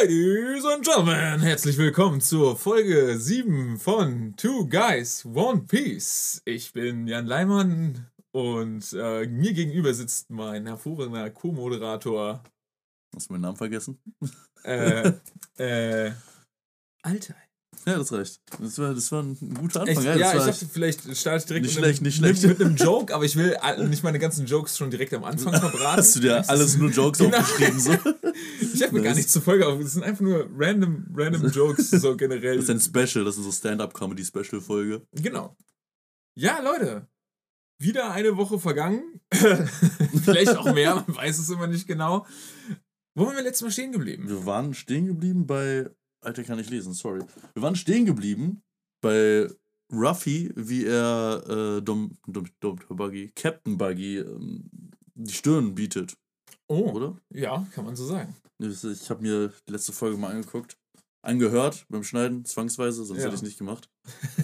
[0.00, 6.40] Ladies and Gentlemen, herzlich willkommen zur Folge 7 von Two Guys, One Piece.
[6.46, 12.42] Ich bin Jan Leimann und äh, mir gegenüber sitzt mein hervorragender Co-Moderator.
[13.14, 14.00] Hast du meinen Namen vergessen?
[14.64, 15.12] Äh,
[15.58, 16.12] äh,
[17.02, 17.34] Alter.
[17.86, 18.40] Ja, das reicht.
[18.60, 19.96] Das war, das war ein guter Anfang.
[19.96, 20.04] Echt?
[20.04, 22.42] ja, Ja, ich dachte, vielleicht starte ich direkt Nicht mit, schlecht, einem, nicht schlecht.
[22.42, 23.56] Mit, mit einem Joke, aber ich will
[23.88, 25.96] nicht meine ganzen Jokes schon direkt am Anfang verbraten.
[25.98, 27.36] Hast du dir alles nur Jokes Genau.
[27.38, 27.80] aufgeschrieben?
[27.80, 27.92] So?
[28.72, 29.78] Ich habe mir gar nichts zur Folge auf.
[29.80, 32.56] Das sind einfach nur random, random Jokes, so generell.
[32.56, 35.02] Das ist ein Special, das ist so Stand-Up-Comedy-Special-Folge.
[35.12, 35.56] Genau.
[36.34, 37.06] Ja, Leute.
[37.78, 39.20] Wieder eine Woche vergangen.
[40.24, 42.26] Vielleicht auch mehr, man weiß es immer nicht genau.
[43.14, 44.28] Wo waren wir letztes Mal stehen geblieben?
[44.28, 45.90] Wir waren stehen geblieben bei.
[46.22, 47.20] Alter, kann ich lesen, sorry.
[47.54, 48.62] Wir waren stehen geblieben
[49.02, 49.48] bei
[49.92, 51.42] Ruffy, wie er
[51.78, 54.70] äh, Dom, Dom, Dom, Buggy, Captain Buggy ähm,
[55.14, 56.14] die Stirn bietet,
[56.68, 57.16] Oh, oder?
[57.32, 58.34] ja, kann man so sagen.
[58.58, 60.76] Ich ich habe mir die letzte Folge mal angeguckt.
[61.22, 63.24] Angehört beim Schneiden, zwangsweise, sonst Ja.
[63.26, 63.90] hätte ich es nicht gemacht.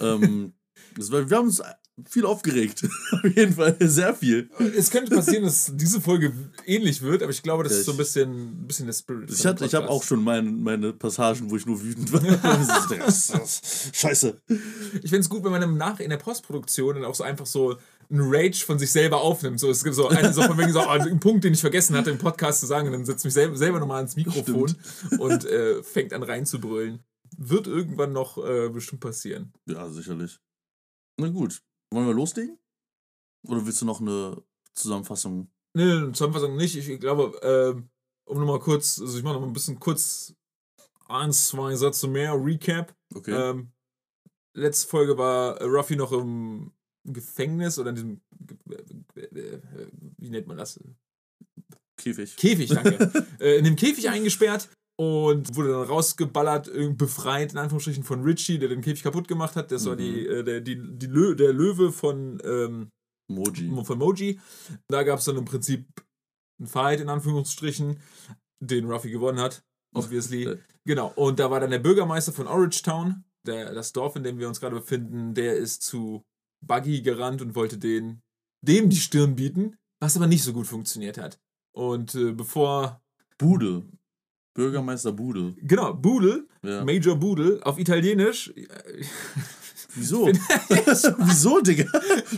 [0.00, 0.52] ähm,
[0.96, 1.62] das war, wir haben uns
[2.05, 2.84] viel aufgeregt.
[3.12, 4.50] Auf jeden Fall sehr viel.
[4.77, 6.32] Es könnte passieren, dass diese Folge
[6.66, 9.30] ähnlich wird, aber ich glaube, das Ja, ist so ein bisschen, ein bisschen der Spirit.
[9.30, 12.20] Ich, hatte, ich habe auch schon mein, meine Passagen, wo ich nur wütend war.
[13.92, 14.41] Scheiße.
[15.02, 17.47] Ich finde es gut, wenn man im Nach in der Postproduktion dann auch so einfach
[17.47, 17.77] so
[18.10, 19.58] einen Rage von sich selber aufnimmt.
[19.58, 21.97] So, es gibt so einen so von wegen so, oh, einen Punkt, den ich vergessen
[21.97, 24.74] hatte im Podcast zu sagen, und dann setzt mich selber, selber nochmal ans Mikrofon
[25.19, 27.00] und äh, fängt an reinzubrüllen.
[27.38, 29.52] Wird irgendwann noch äh, bestimmt passieren.
[29.66, 30.38] Ja, sicherlich.
[31.19, 31.62] Na gut.
[31.92, 32.59] Wollen wir loslegen?
[33.48, 34.42] Oder willst du noch eine
[34.75, 35.50] Zusammenfassung?
[35.75, 36.77] Nee, nee, Zusammenfassung nicht.
[36.77, 37.89] Ich glaube, ähm,
[38.25, 40.34] um nochmal kurz, also ich mache nochmal ein bisschen kurz
[41.09, 42.94] eins, zwei Sätze mehr, Recap.
[43.14, 43.33] Okay.
[43.33, 43.72] Ähm,
[44.55, 46.72] letzte Folge war Ruffy noch im
[47.05, 48.20] Gefängnis oder in diesem,
[49.14, 49.61] äh, äh,
[50.19, 50.81] wie nennt man das?
[51.97, 52.37] Käfig.
[52.37, 53.27] Käfig, danke.
[53.41, 58.69] äh, in dem Käfig eingesperrt und wurde dann rausgeballert, befreit, in Anführungsstrichen, von Richie, der
[58.70, 59.70] den Käfig kaputt gemacht hat.
[59.70, 59.98] Das war Mhm.
[59.98, 62.91] die, äh, der, die, die Lö der Löwe von, ähm,
[63.28, 63.70] Moji.
[63.84, 64.41] von Moji.
[64.88, 65.87] Da gab es dann im Prinzip
[66.59, 67.98] einen Fight, in Anführungsstrichen,
[68.60, 69.62] den Ruffy gewonnen hat,
[69.94, 70.56] obviously.
[70.87, 74.38] Genau, und da war dann der Bürgermeister von Orange Town, der, das Dorf, in dem
[74.38, 76.22] wir uns gerade befinden, der ist zu
[76.65, 78.22] Buggy gerannt und wollte den,
[78.65, 81.41] dem die Stirn bieten, was aber nicht so gut funktioniert hat.
[81.75, 83.03] Und äh, bevor,
[83.37, 83.84] Bude.
[84.56, 85.55] Bürgermeister Bude.
[85.62, 86.84] genau, Budel, Ja.
[86.84, 88.53] Major Budel, auf Italienisch,
[89.97, 90.27] Wieso?
[91.19, 91.87] Wieso, Digga?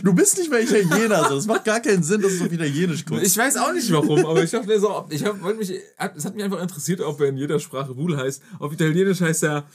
[0.01, 1.23] Du bist nicht mehr Italiener.
[1.23, 1.35] Also.
[1.35, 3.25] Das macht gar keinen Sinn, dass du auf Italienisch guckst.
[3.25, 5.71] Ich weiß auch nicht warum, aber ich dachte so, ich hab, mich,
[6.15, 8.41] es hat mich einfach interessiert, ob er in jeder Sprache Budel heißt.
[8.59, 9.65] Auf Italienisch heißt er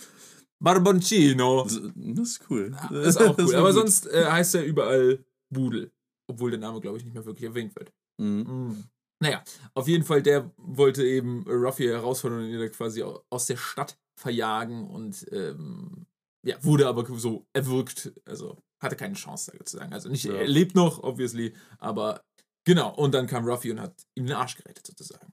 [0.61, 1.65] Barboncino.
[1.65, 2.75] Das ist cool.
[3.03, 3.55] Ist auch cool.
[3.55, 3.81] Aber gut.
[3.81, 5.93] sonst äh, heißt er überall Budel.
[6.27, 7.93] Obwohl der Name, glaube ich, nicht mehr wirklich erwähnt wird.
[8.19, 8.41] Mhm.
[8.47, 8.85] Mm.
[9.23, 9.43] Naja,
[9.75, 13.97] auf jeden Fall, der wollte eben Ruffy herausfordern und ihn quasi au- aus der Stadt
[14.21, 16.07] verjagen und ähm,
[16.47, 18.13] ja, wurde aber so erwürgt.
[18.27, 19.93] Also hatte keine Chance, sozusagen.
[19.93, 20.35] Also nicht, Ja.
[20.35, 22.23] er lebt noch, obviously, aber
[22.67, 22.95] genau.
[22.95, 25.33] Und dann kam Ruffy und hat ihm den Arsch gerettet, sozusagen.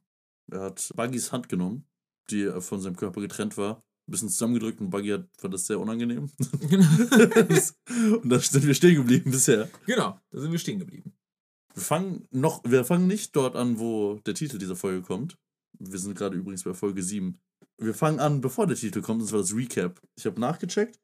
[0.51, 1.85] Er hat Buggys Hand genommen,
[2.29, 3.83] die von seinem Körper getrennt war.
[4.07, 6.29] Ein bisschen zusammengedrückt und Buggy hat, fand das sehr unangenehm.
[8.21, 9.69] und da sind wir stehen geblieben bisher.
[9.85, 11.13] genau, da sind wir stehen geblieben.
[11.73, 15.37] Wir fangen noch, wir fangen nicht dort an, wo der Titel dieser Folge kommt.
[15.79, 17.37] Wir sind gerade übrigens bei Folge 7.
[17.77, 20.01] Wir fangen an, bevor der Titel kommt, und zwar das Recap.
[20.15, 20.99] Ich habe nachgecheckt.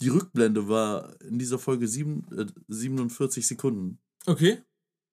[0.00, 3.98] Die Rückblende war in dieser Folge sieben, äh, 47 Sekunden.
[4.26, 4.62] Okay.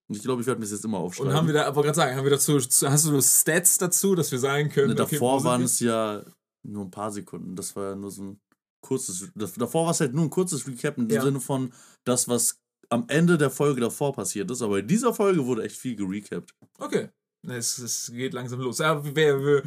[0.07, 1.31] Und ich glaube, ich werde mir das jetzt immer aufschreiben.
[1.31, 4.31] Und haben wir da, aber gerade sagen, haben wir dazu, hast du Stats dazu, dass
[4.31, 6.23] wir sagen können, Ne, okay, davor waren es ja
[6.63, 7.55] nur ein paar Sekunden.
[7.55, 8.39] Das war ja nur so ein
[8.81, 9.31] kurzes.
[9.35, 11.23] Das, davor war es halt nur ein kurzes Recap im Ja.
[11.23, 11.73] Sinne von
[12.03, 14.61] das, was am Ende der Folge davor passiert ist.
[14.61, 16.53] Aber in dieser Folge wurde echt viel gerecapt.
[16.77, 17.09] Okay.
[17.47, 18.79] Es, es geht langsam los.
[18.79, 19.63] Ja, wir, wir,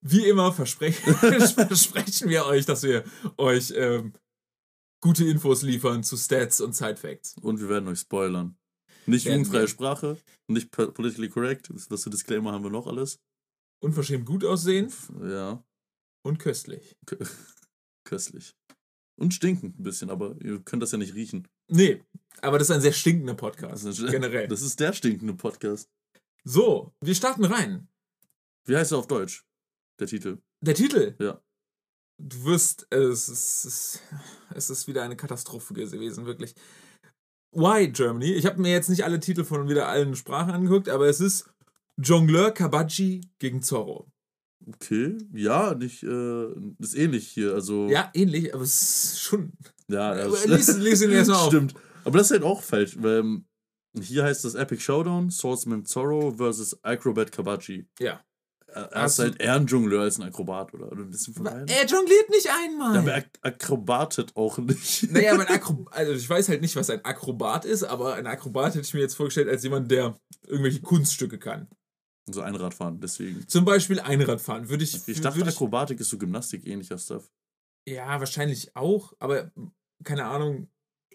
[0.00, 3.04] wie immer versprechen, versprechen wir euch, dass wir
[3.36, 4.12] euch ähm,
[5.00, 7.34] gute Infos liefern zu Stats und Side Facts.
[7.40, 8.56] Und wir werden euch spoilern.
[9.06, 9.68] Nicht Werden jugendfreie wir.
[9.68, 10.16] Sprache,
[10.48, 11.68] nicht po- politically correct.
[11.90, 13.18] Was für Disclaimer haben wir noch alles?
[13.82, 15.64] Unverschämt gut aussehen Ja,
[16.24, 16.96] und köstlich.
[18.04, 18.54] köstlich.
[19.18, 21.46] Und stinkend ein bisschen, aber ihr könnt das ja nicht riechen.
[21.68, 22.04] Nee,
[22.42, 23.84] aber das ist ein sehr stinkender Podcast.
[23.84, 24.48] Das ist, generell.
[24.48, 25.90] das ist der stinkende Podcast.
[26.44, 27.88] So, wir starten rein.
[28.66, 29.44] Wie heißt er auf Deutsch?
[29.98, 30.38] Der Titel.
[30.60, 31.16] Der Titel.
[31.18, 31.40] Ja.
[32.18, 34.02] Du wirst, es ist,
[34.54, 36.54] es, ist wieder eine Katastrophe gewesen, wirklich.
[37.52, 38.32] Why Germany?
[38.32, 41.50] Ich habe mir jetzt nicht alle Titel von wieder allen Sprachen angeguckt, aber es ist
[41.96, 44.10] Jongleur Kabaji gegen Zorro.
[44.64, 46.46] Okay, ja, nicht, äh,
[46.78, 47.54] ist ähnlich hier.
[47.54, 48.82] Also, Ja, ähnlich, aber es
[49.12, 49.52] ist schon.
[49.88, 51.46] ja, Aber das- lies, lies ihn erst mal auf.
[51.48, 51.74] Stimmt.
[52.04, 53.46] Aber das ist halt auch falsch, weil ähm,
[54.00, 57.86] hier heißt das Epic Showdown, Swordsman Zorro versus Acrobat Kabachi.
[57.98, 58.20] Ja.
[58.68, 60.90] Er Hast ist du- halt eher ein Jongleur als ein Akrobat, oder?
[60.92, 61.68] Oder ein bisschen von beiden.
[61.68, 62.94] Er jongliert nicht einmal.
[62.94, 65.10] Ja, aber er akrobatet auch nicht.
[65.12, 68.26] Naja, aber ein Akrobat, also ich weiß halt nicht, was ein Akrobat ist, aber ein
[68.26, 71.68] Akrobat hätte ich mir jetzt vorgestellt als jemand, der irgendwelche Kunststücke kann.
[72.28, 73.46] So Einradfahren, deswegen.
[73.46, 74.68] Zum Beispiel Einradfahren.
[74.68, 75.06] Würde ich.
[75.08, 77.30] Ich dachte, würde ich, Akrobatik ist so Gymnastik-ähnlicher Stuff.
[77.88, 79.52] ja, wahrscheinlich auch, aber
[80.04, 80.68] keine Ahnung.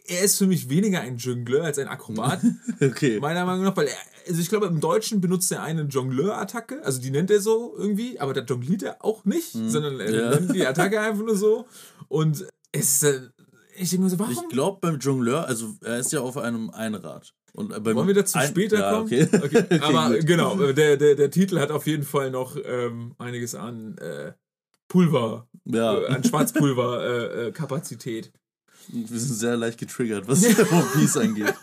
[0.05, 2.41] Er ist für mich weniger ein Jongleur als ein Akrobat.
[2.81, 3.19] Okay.
[3.19, 3.95] meiner Meinung nach, weil er,
[4.27, 8.19] also ich glaube, im Deutschen benutzt er eine Jongleur-Attacke, also die nennt er so irgendwie,
[8.19, 10.09] aber da jongliert er auch nicht, sondern er.
[10.11, 10.29] Ja.
[10.31, 11.67] nennt die Attacke einfach nur so.
[12.07, 13.29] Und es, äh,
[13.77, 14.33] ich denke so, warum?
[14.33, 17.35] Ich glaube beim Jongleur, also er ist ja auf einem Einrad.
[17.53, 19.05] Und äh, Wollen wir dazu später ja, kommen?
[19.05, 19.27] Okay.
[19.31, 20.27] Okay, aber gut.
[20.27, 24.33] genau, der, der, der Titel hat auf jeden Fall noch ähm, einiges an äh,
[24.87, 27.47] Pulver, Ja, äh, an Schwarzpulver-Kapazität.
[27.47, 28.33] Äh, Kapazität.
[28.87, 31.53] wir sind sehr leicht getriggert, was One Piece angeht.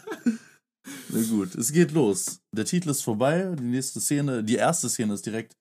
[1.10, 2.40] Na gut, es geht los.
[2.52, 5.56] Der Titel ist vorbei, die nächste Szene, die erste Szene ist direkt,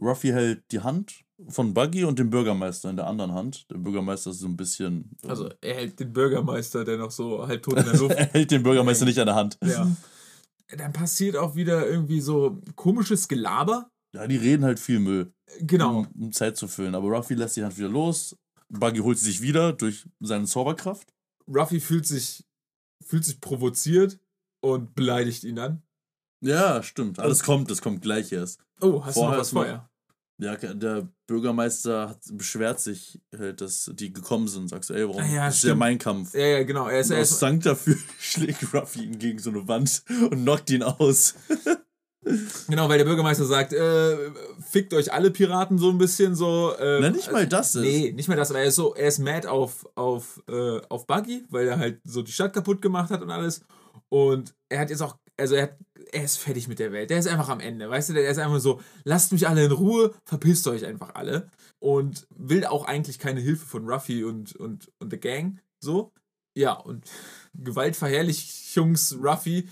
[0.00, 3.68] Ruffy hält die Hand von Buggy und dem Bürgermeister in der anderen Hand.
[3.70, 5.10] Der Bürgermeister ist so ein bisschen...
[5.22, 8.26] äh, also er hält den Bürgermeister, der noch so halb tot in der Luft er
[8.26, 9.58] hält den Bürgermeister nicht an der Hand.
[9.64, 9.88] Ja.
[10.76, 13.90] Dann passiert auch wieder irgendwie so komisches Gelaber.
[14.14, 15.98] Ja, die reden halt viel Müll, Genau.
[15.98, 16.94] um, um Zeit zu füllen.
[16.94, 18.36] Aber Ruffy lässt die Hand wieder los.
[18.68, 21.12] Buggy holt sie sich wieder durch seine Zauberkraft.
[21.48, 22.44] Ruffy fühlt sich,
[23.04, 24.18] fühlt sich provoziert
[24.60, 25.82] und beleidigt ihn dann.
[26.40, 27.18] Ja, stimmt.
[27.18, 28.60] Alles kommt, das kommt gleich erst.
[28.80, 29.90] Oh, hast Vorher du noch was vorher?
[30.38, 34.68] Ja, der Bürgermeister hat, beschwert sich halt, dass die gekommen sind.
[34.68, 36.34] Sagst du, ey, warum Ah ja, das ist ja mein Kampf?
[36.34, 36.88] Ja, ja, genau.
[36.88, 40.42] Er ist, Und er ist, Dank dafür schlägt Ruffy ihn gegen so eine Wand und
[40.42, 41.34] knockt ihn aus.
[42.68, 44.16] genau, weil der Bürgermeister sagt, äh,
[44.68, 46.74] fickt euch alle Piraten so ein bisschen so.
[46.78, 47.82] Äh, Na, nicht mal das ist.
[47.82, 51.06] Nee, nicht mal das, aber er ist so, er ist mad auf, auf, äh, auf
[51.06, 53.60] Buggy, weil er halt so die Stadt kaputt gemacht hat und alles.
[54.08, 55.76] Und er hat jetzt auch, also er, hat,
[56.12, 57.10] er ist fertig mit der Welt.
[57.10, 58.12] Der ist einfach am Ende, weißt du?
[58.14, 61.50] Der ist einfach so, lasst mich alle in Ruhe, verpisst euch einfach alle.
[61.78, 65.60] Und will auch eigentlich keine Hilfe von Ruffy und, und, und der Gang.
[65.80, 66.12] So.
[66.56, 67.10] Ja, und
[67.54, 69.68] Gewaltverherrlichungs-Ruffy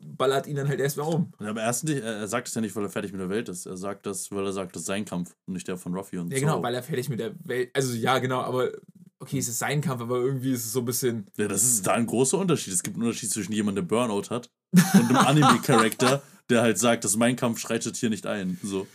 [0.00, 1.32] ballert ihn dann halt erstmal um.
[1.38, 3.66] Aber erst nicht, er sagt es ja nicht, weil er fertig mit der Welt ist.
[3.66, 6.18] Er sagt das, weil er sagt, das ist sein Kampf und nicht der von Ruffy
[6.18, 6.62] und Ja, genau, Zoro.
[6.64, 7.70] weil er fertig mit der Welt.
[7.74, 8.70] Also ja, genau, aber
[9.18, 11.26] okay, es ist sein Kampf, aber irgendwie ist es so ein bisschen.
[11.36, 12.72] Ja, das ist da ein großer Unterschied.
[12.74, 17.04] Es gibt einen Unterschied zwischen jemandem, der Burnout hat und einem Anime-Charakter, der halt sagt,
[17.04, 18.58] dass mein Kampf schreitet hier nicht ein.
[18.62, 18.86] So.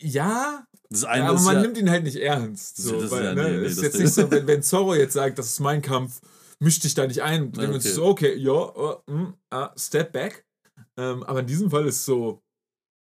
[0.00, 2.76] Ja, Das eine Ja, aber ist man ja, nimmt ihn halt nicht ernst.
[2.76, 4.94] So, Das ist weil, ja- ne, nee, nee, ist jetzt nicht so, wenn, wenn Zorro
[4.94, 6.20] jetzt sagt, das ist mein Kampf,
[6.62, 7.52] misch dich da nicht ein.
[7.56, 7.76] Ja, okay.
[7.76, 7.88] okay.
[7.88, 10.44] so, okay, ja, oh, mm, ah, step back.
[10.96, 12.42] Ähm, aber in diesem Fall ist so,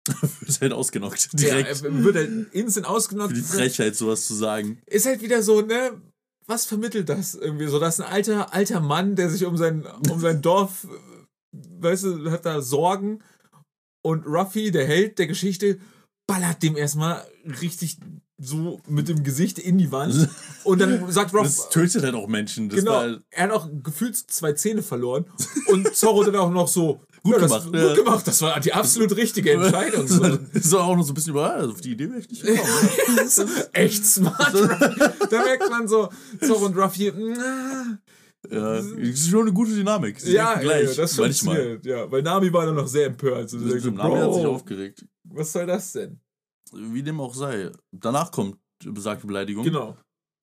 [0.40, 1.28] wird halt ausgenockt.
[1.32, 1.82] ja, Direkt.
[1.82, 3.30] er wird halt instant ausgenockt.
[3.30, 4.80] für die Frechheit, sowas zu sagen.
[4.86, 6.00] Ist halt wieder so, ne,
[6.46, 7.78] was vermittelt das irgendwie so?
[7.78, 12.04] Das ist ein alter, alter Mann, der sich um sein, um sein Dorf, äh, weißt
[12.04, 13.22] du, hat da Sorgen.
[14.04, 15.80] Und Ruffy, der Held der Geschichte,
[16.28, 17.26] ballert dem erstmal
[17.60, 17.98] richtig
[18.38, 20.28] so mit dem Gesicht in die Wand.
[20.64, 22.68] Und dann sagt Ruffy, Das tötet halt auch Menschen.
[22.68, 25.24] Das Genau, er hat auch gefühlt zwei Zähne verloren
[25.68, 27.94] und Zorro dann auch noch so Gut ja, das, gemacht, gut ja.
[27.94, 30.06] gemacht, das war die absolut richtige Entscheidung.
[30.06, 30.20] So.
[30.54, 31.56] das war auch noch so ein bisschen überall.
[31.56, 32.68] Also auf die Idee wäre ich nicht gekommen.
[33.16, 34.54] Das echt smart.
[34.54, 36.08] Da merkt man so,
[36.40, 37.98] Zorro und Ruffy, na,
[38.48, 40.20] ja, das ist schon eine gute Dynamik.
[40.20, 41.80] Sie ja, denken ja, gleich, das manchmal.
[41.82, 43.50] Ja, weil Nami war dann noch sehr empört.
[43.50, 45.04] So, Das so, Nami hat sich aufgeregt.
[45.24, 46.20] was soll das denn?
[46.72, 47.70] Wie dem auch sei.
[47.92, 49.64] Danach kommt besagte Beleidigung.
[49.64, 49.96] Genau.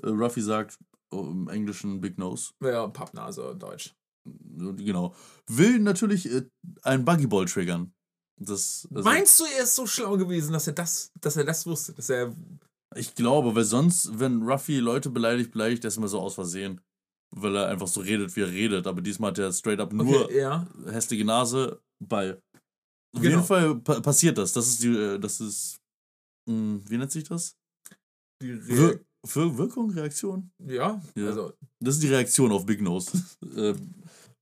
[0.04, 0.78] Äh, Ruffy sagt
[1.12, 2.52] oh, im Englischen Big Nose.
[2.64, 3.94] Ja, Pappnase in Deutsch.
[4.26, 5.14] Genau.
[5.48, 6.44] Will natürlich äh,
[6.84, 7.94] einen Buggyball triggern.
[8.40, 11.66] Das, also, Meinst du, er ist so schlau gewesen, dass er das, dass er das
[11.66, 11.94] wusste?
[11.94, 12.34] Dass er.
[12.96, 16.82] Ich glaube, weil sonst, wenn Ruffy Leute beleidigt, beleidigt er es immer so aus Versehen.
[17.36, 18.86] Weil er einfach so redet, wie er redet.
[18.88, 20.68] Aber diesmal hat er straight up nur Okay, ja.
[20.86, 22.40] hässliche Nase, Ball.
[23.16, 23.36] Auf Genau.
[23.36, 24.54] jeden Fall pa passiert das.
[24.54, 25.78] Das ist die, äh, das ist,
[26.48, 27.56] mh, wie nennt sich das?
[28.42, 29.00] Die Re Wir
[29.36, 30.52] Wir Wirkung, Reaktion?
[30.60, 31.28] ja, Ja.
[31.28, 31.54] also.
[31.80, 33.12] Das ist die Reaktion auf Big Nose.
[33.56, 33.74] äh,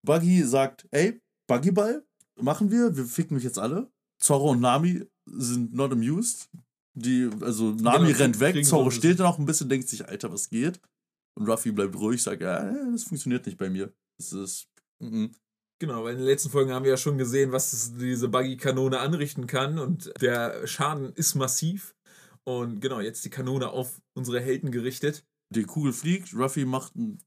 [0.05, 2.03] Buggy sagt, ey, Buggyball,
[2.39, 3.91] machen wir, wir ficken mich jetzt alle.
[4.19, 6.49] Zorro und Nami sind not amused.
[6.93, 10.07] Die, also Nami Genau, rennt weg, Zorro so- steht da noch ein bisschen, denkt sich,
[10.07, 10.79] Alter, was geht?
[11.37, 13.93] Und Ruffy bleibt ruhig, sagt, ja, das funktioniert nicht bei mir.
[14.17, 14.67] Das ist,
[14.99, 15.31] mhm.
[15.81, 19.47] Genau, weil in den letzten Folgen haben wir ja schon gesehen, was diese Buggy-Kanone anrichten
[19.47, 21.95] kann und der Schaden ist massiv.
[22.43, 25.25] Und genau, jetzt die Kanone auf unsere Helden gerichtet.
[25.51, 27.17] die Kugel fliegt, Ruffy macht einen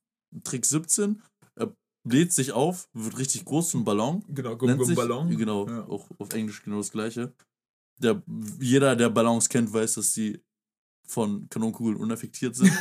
[0.45, 1.21] Trick 17,
[1.57, 1.75] er
[2.09, 4.25] bläht sich auf, wird richtig groß zum Ballon.
[4.29, 5.37] Genau, Gum nennt Gum sich, Ballon.
[5.37, 5.89] Genau, Ja.
[5.89, 7.33] auch auf Englisch genau das gleiche.
[8.01, 8.23] Der,
[8.61, 10.41] jeder, der Ballons kennt, weiß, dass die
[11.07, 12.73] von Kanonenkugeln unaffektiert sind.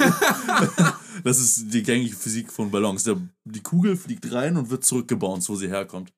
[1.23, 3.03] das ist die gängige Physik von Ballons.
[3.03, 6.11] Der, die Kugel fliegt rein und wird zurückgebounced, wo sie herkommt.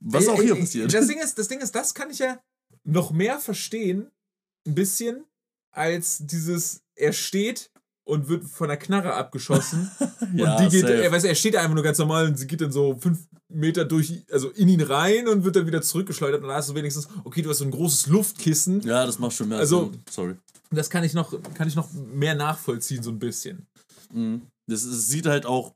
[0.00, 0.92] Was Ey, auch hier ey, passiert.
[0.92, 2.38] Das Ding, ist, das Ding ist, das kann ich ja
[2.84, 4.10] noch mehr verstehen,
[4.66, 5.24] ein bisschen
[5.72, 7.70] als dieses, er steht
[8.04, 9.90] und wird von der Knarre abgeschossen.
[10.34, 11.02] Ja, und die geht, safe.
[11.02, 13.18] er, weiß, er steht einfach nur ganz normal und sie geht dann so fünf
[13.48, 16.42] Meter durch, also in ihn rein und wird dann wieder zurückgeschleudert.
[16.42, 18.80] Und da hast du wenigstens, okay, du hast so ein großes Luftkissen.
[18.82, 20.02] Ja, das macht schon mehr Also- Sinn.
[20.08, 20.34] Sorry.
[20.72, 23.66] Das kann ich noch, kann ich noch mehr nachvollziehen, so ein bisschen.
[24.12, 24.46] Mhm.
[24.68, 25.74] Das, es sieht halt auch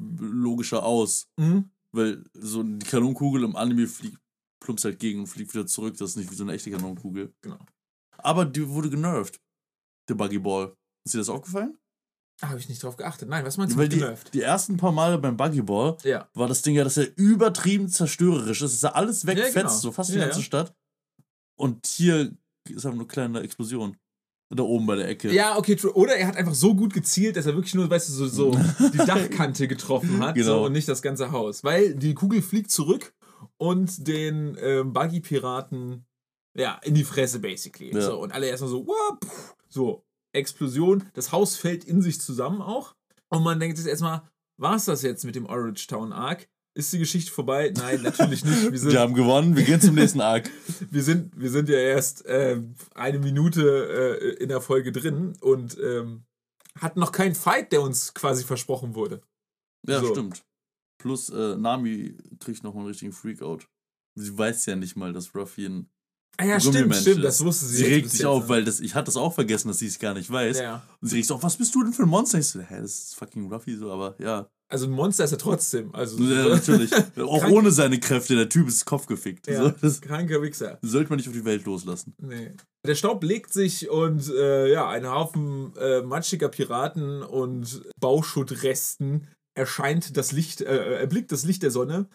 [0.00, 1.70] logischer aus, Mhm.
[1.94, 4.18] weil so die Kanonenkugel im Anime fliegt,
[4.62, 5.96] plumpst halt gegen und fliegt wieder zurück.
[5.98, 7.32] Das ist nicht wie so eine echte Kanonenkugel.
[7.42, 7.58] Genau.
[8.18, 9.40] Aber die wurde genervt.
[10.08, 10.74] Der Buggy Ball.
[11.04, 11.76] Ist dir das aufgefallen?
[12.40, 13.28] Da habe ich nicht drauf geachtet.
[13.28, 14.32] Nein, was meinst du Weil die, genervt?
[14.34, 16.28] die ersten paar Male beim Buggy Ball Ja.
[16.34, 18.82] war das Ding ja, dass er übertrieben zerstörerisch ist.
[18.82, 19.68] Dass er alles wegfetzt, genau.
[19.70, 20.44] so fast die Ja, ganze ja.
[20.44, 20.74] Stadt.
[21.58, 22.34] Und hier
[22.68, 23.96] ist einfach nur eine kleine Explosion.
[24.54, 25.32] Da oben bei der Ecke.
[25.32, 25.94] Ja, okay, true.
[25.94, 28.50] Oder er hat einfach so gut gezielt, dass er wirklich nur, weißt du, so, so
[28.92, 30.46] die Dachkante getroffen hat Genau.
[30.46, 31.64] so, und nicht das ganze Haus.
[31.64, 33.14] Weil die Kugel fliegt zurück
[33.56, 36.04] und den ähm, Buggy-Piraten
[36.54, 37.94] ja, in die Fresse, basically.
[37.94, 38.02] Ja.
[38.02, 39.18] So, und alle erstmal so, wow,
[39.68, 40.04] so,
[40.34, 41.04] Explosion.
[41.14, 42.94] Das Haus fällt in sich zusammen auch.
[43.28, 44.22] Und man denkt sich erstmal,
[44.58, 46.48] war es das jetzt mit dem Orange Town Arc?
[46.74, 47.72] Ist die Geschichte vorbei?
[47.76, 48.72] Nein, natürlich nicht.
[48.72, 50.48] Wir sind, Wir haben gewonnen, wir gehen zum nächsten Arc.
[50.90, 55.76] wir sind, wir sind ja erst ähm, eine Minute äh, in der Folge drin und
[55.78, 56.24] ähm,
[56.80, 59.20] hatten noch keinen Fight, der uns quasi versprochen wurde.
[59.86, 60.12] Ja, So.
[60.12, 60.42] stimmt.
[60.98, 63.66] Plus, äh, Nami kriegt nochmal einen richtigen Freakout.
[64.14, 65.90] Sie weiß ja nicht mal, dass Ruffy ein
[66.38, 67.76] Ah ja, stimmt, stimmt, das wusste sie.
[67.76, 70.14] Sie regt sich auf, weil das, ich hatte das auch vergessen, dass sie es gar
[70.14, 70.60] nicht weiß.
[70.60, 70.82] Ja.
[71.00, 72.38] Und sie regt sich auf, was bist du denn für ein Monster?
[72.38, 74.48] Ich so, hä, das ist fucking Ruffy so, aber ja.
[74.72, 75.94] Also ein Monster ist er trotzdem.
[75.94, 76.90] Also ja natürlich.
[77.20, 79.46] auch Krank- ohne seine Kräfte, der Typ ist kopfgefickt.
[79.46, 80.78] Ja, So, das kranker Wichser.
[80.80, 82.14] sollte man nicht auf die Welt loslassen.
[82.18, 82.52] Nee.
[82.86, 90.16] Der Staub legt sich und äh, ja, ein Haufen äh, matschiger Piraten und Bauschuttresten erscheint
[90.16, 92.06] das Licht, äh, erblickt das Licht der Sonne.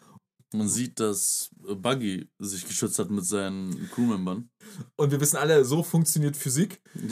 [0.54, 4.50] Man sieht, dass äh, Buggy sich geschützt hat mit seinen Crewmembern.
[4.96, 6.82] Und wir wissen alle, so funktioniert Physik.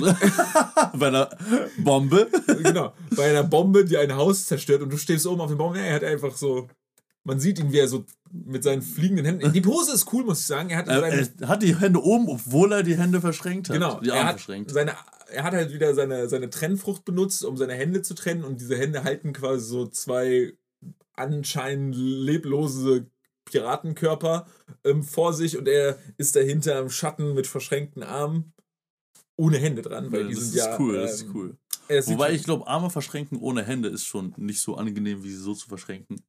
[0.93, 1.29] Bei einer
[1.77, 2.29] Bombe.
[2.63, 2.93] genau.
[3.15, 5.75] Bei einer Bombe, die ein Haus zerstört und du stehst oben auf dem Baum.
[5.75, 6.67] Ja, er hat einfach so.
[7.25, 9.51] Man sieht ihn, wie er so mit seinen fliegenden Händen.
[9.51, 10.69] Die Pose ist cool, muss ich sagen.
[10.69, 11.03] Er hat Er,
[11.41, 13.73] er hat die Hände oben, obwohl er die Hände verschränkt hat.
[13.73, 14.71] genau, Die er Arme hat, verschränkt.
[14.71, 14.93] seine,
[15.31, 18.43] er hat halt wieder seine, seine Trennfrucht benutzt, um seine Hände zu trennen.
[18.43, 20.53] Und diese Hände halten quasi so zwei
[21.15, 23.07] anscheinend leblose
[23.45, 24.47] Piratenkörper
[24.83, 25.57] ähm, vor sich.
[25.57, 28.53] Und er ist dahinter im Schatten mit verschränkten Armen.
[29.37, 30.79] Ohne Hände dran, weil Ja, die das sind ist ja.
[30.79, 31.57] cool, das ist ähm, cool.
[31.89, 35.37] Wobei schon- ich glaube, Arme verschränken ohne Hände ist schon nicht so angenehm, wie sie
[35.41, 36.21] so zu verschränken.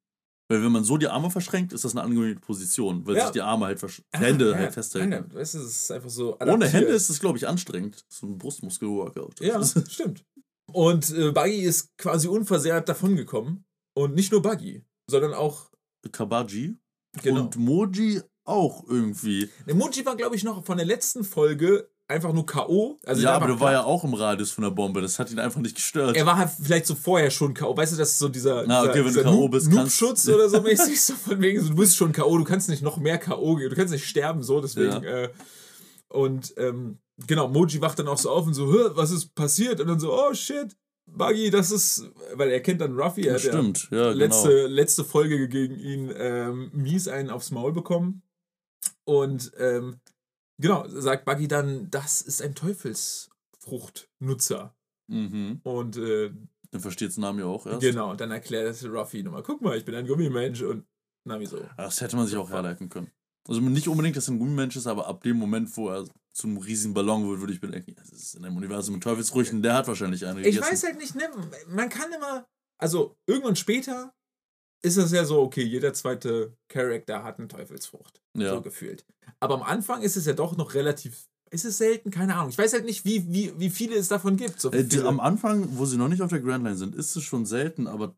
[0.48, 3.22] Weil wenn man so die Arme verschränkt, ist das eine angenehme Position, weil Ja.
[3.24, 5.08] sich die Arme halt versch Ah, Hände ja, halt festhalten.
[5.10, 6.34] Nein, weißt du, es ist einfach so.
[6.34, 6.72] Ohne adaptiert.
[6.72, 8.04] Hände ist es, glaube ich, anstrengend.
[8.08, 9.40] So ein Brustmuskel-Workout.
[9.40, 10.24] Ja, stimmt.
[10.72, 13.64] Und äh, Buggy ist quasi unversehrt davongekommen.
[13.96, 15.70] Und nicht nur Buggy, sondern auch.
[16.12, 16.76] Kabaji
[17.22, 17.40] Genau.
[17.42, 19.48] und Moji auch irgendwie.
[19.66, 22.98] Der Moji war, glaube ich, noch von der letzten Folge einfach nur K.O.
[23.04, 25.00] Also ja, aber der war ja auch im Radius von der Bombe.
[25.02, 26.14] Das hat ihn einfach nicht gestört.
[26.16, 27.76] Er war halt vielleicht so vorher schon K.O.
[27.76, 29.30] Weißt du, das ist so dieser, Ah, okay, dieser, dieser.
[29.32, 31.02] Noob- bist, kannst- oder so mäßig.
[31.02, 33.56] So von wegen, so, du bist schon K.O., du kannst nicht noch mehr K.O.
[33.56, 35.02] gehen, du kannst nicht sterben, so, deswegen.
[35.02, 35.30] Äh,
[36.08, 39.80] und ähm, genau, Moji wacht dann auch so auf und so, "Hä, was ist passiert?
[39.80, 40.76] Und dann so, oh shit,
[41.16, 44.14] Buggy, das ist, weil er kennt dann Ruffy, er hat ja Stimmt, ja, genau.
[44.18, 48.22] letzte, letzte Folge gegen ihn ähm, mies einen aufs Maul bekommen.
[49.04, 50.00] Und ähm,
[50.58, 54.76] genau, sagt Buggy dann, das ist ein Teufelsfruchtnutzer.
[55.08, 55.60] Mhm.
[55.62, 56.32] Und äh,
[56.70, 57.80] Dann versteht Nami auch erst.
[57.80, 60.84] genau, dann erklärt es Ruffy nochmal, guck mal, ich bin ein Gummimensch und
[61.24, 61.58] Nami so.
[61.76, 63.10] Das hätte man sich auch herleiten können.
[63.48, 66.58] Also nicht unbedingt, dass er ein Gummimensch ist, aber ab dem Moment, wo er zum
[66.58, 69.88] riesigen Ballon wird, würde ich bedenken, das ist in einem Universum mit Teufelsfrüchten, der hat
[69.88, 71.28] wahrscheinlich eine Ich weiß halt nicht, ne,
[71.68, 72.46] man kann immer,
[72.78, 74.12] also irgendwann später
[74.82, 78.20] ist es ja so, okay, jeder zweite Charakter hat eine Teufelsfrucht.
[78.36, 78.54] Ja.
[78.54, 79.04] So gefühlt.
[79.40, 81.26] Aber am Anfang ist es ja doch noch relativ.
[81.50, 82.10] Ist es selten?
[82.10, 82.50] Keine Ahnung.
[82.50, 84.60] Ich weiß halt nicht, wie, wie, wie viele es davon gibt.
[84.60, 87.16] So Äh, die, am Anfang, wo sie noch nicht auf der Grand Line sind, ist
[87.16, 88.16] es schon selten, aber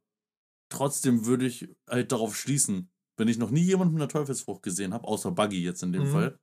[0.71, 4.95] trotzdem würde ich halt darauf schließen, wenn ich noch nie jemanden mit einer Teufelsfrucht gesehen
[4.95, 6.13] habe, außer Buggy jetzt in dem Mhm.
[6.13, 6.39] Fall,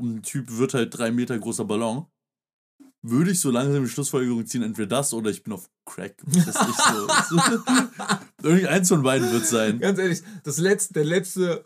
[0.00, 2.06] und ein Typ wird halt drei Meter großer Ballon,
[3.02, 6.16] würde ich so langsam die Schlussfolgerung ziehen, entweder das oder ich bin auf Crack.
[6.26, 7.38] Das ist nicht so.
[8.48, 9.78] Irgendeins von beiden wird sein.
[9.80, 11.64] Ganz ehrlich, das letzte, der letzte,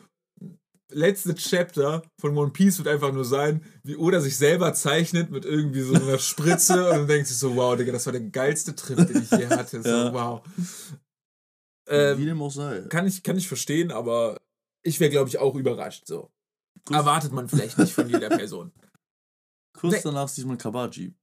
[0.90, 5.44] letzte Chapter von One Piece wird einfach nur sein, wie Oda sich selber zeichnet mit
[5.44, 8.74] irgendwie so einer Spritze und dann denkt sich so, wow, Digga, das war der geilste
[8.76, 9.82] Trip, den ich je hatte.
[9.82, 10.12] So, Ja.
[10.12, 10.42] wow.
[11.86, 12.80] Wie Ähm, dem auch sei.
[12.88, 14.40] kann, ich, kann ich verstehen, aber
[14.82, 16.06] ich wäre, glaube ich, auch überrascht.
[16.06, 16.30] So.
[16.90, 18.72] Erwartet man vielleicht nicht von jeder Person.
[19.74, 20.00] kurz Nee.
[20.04, 21.14] danach sieht man Kabaji.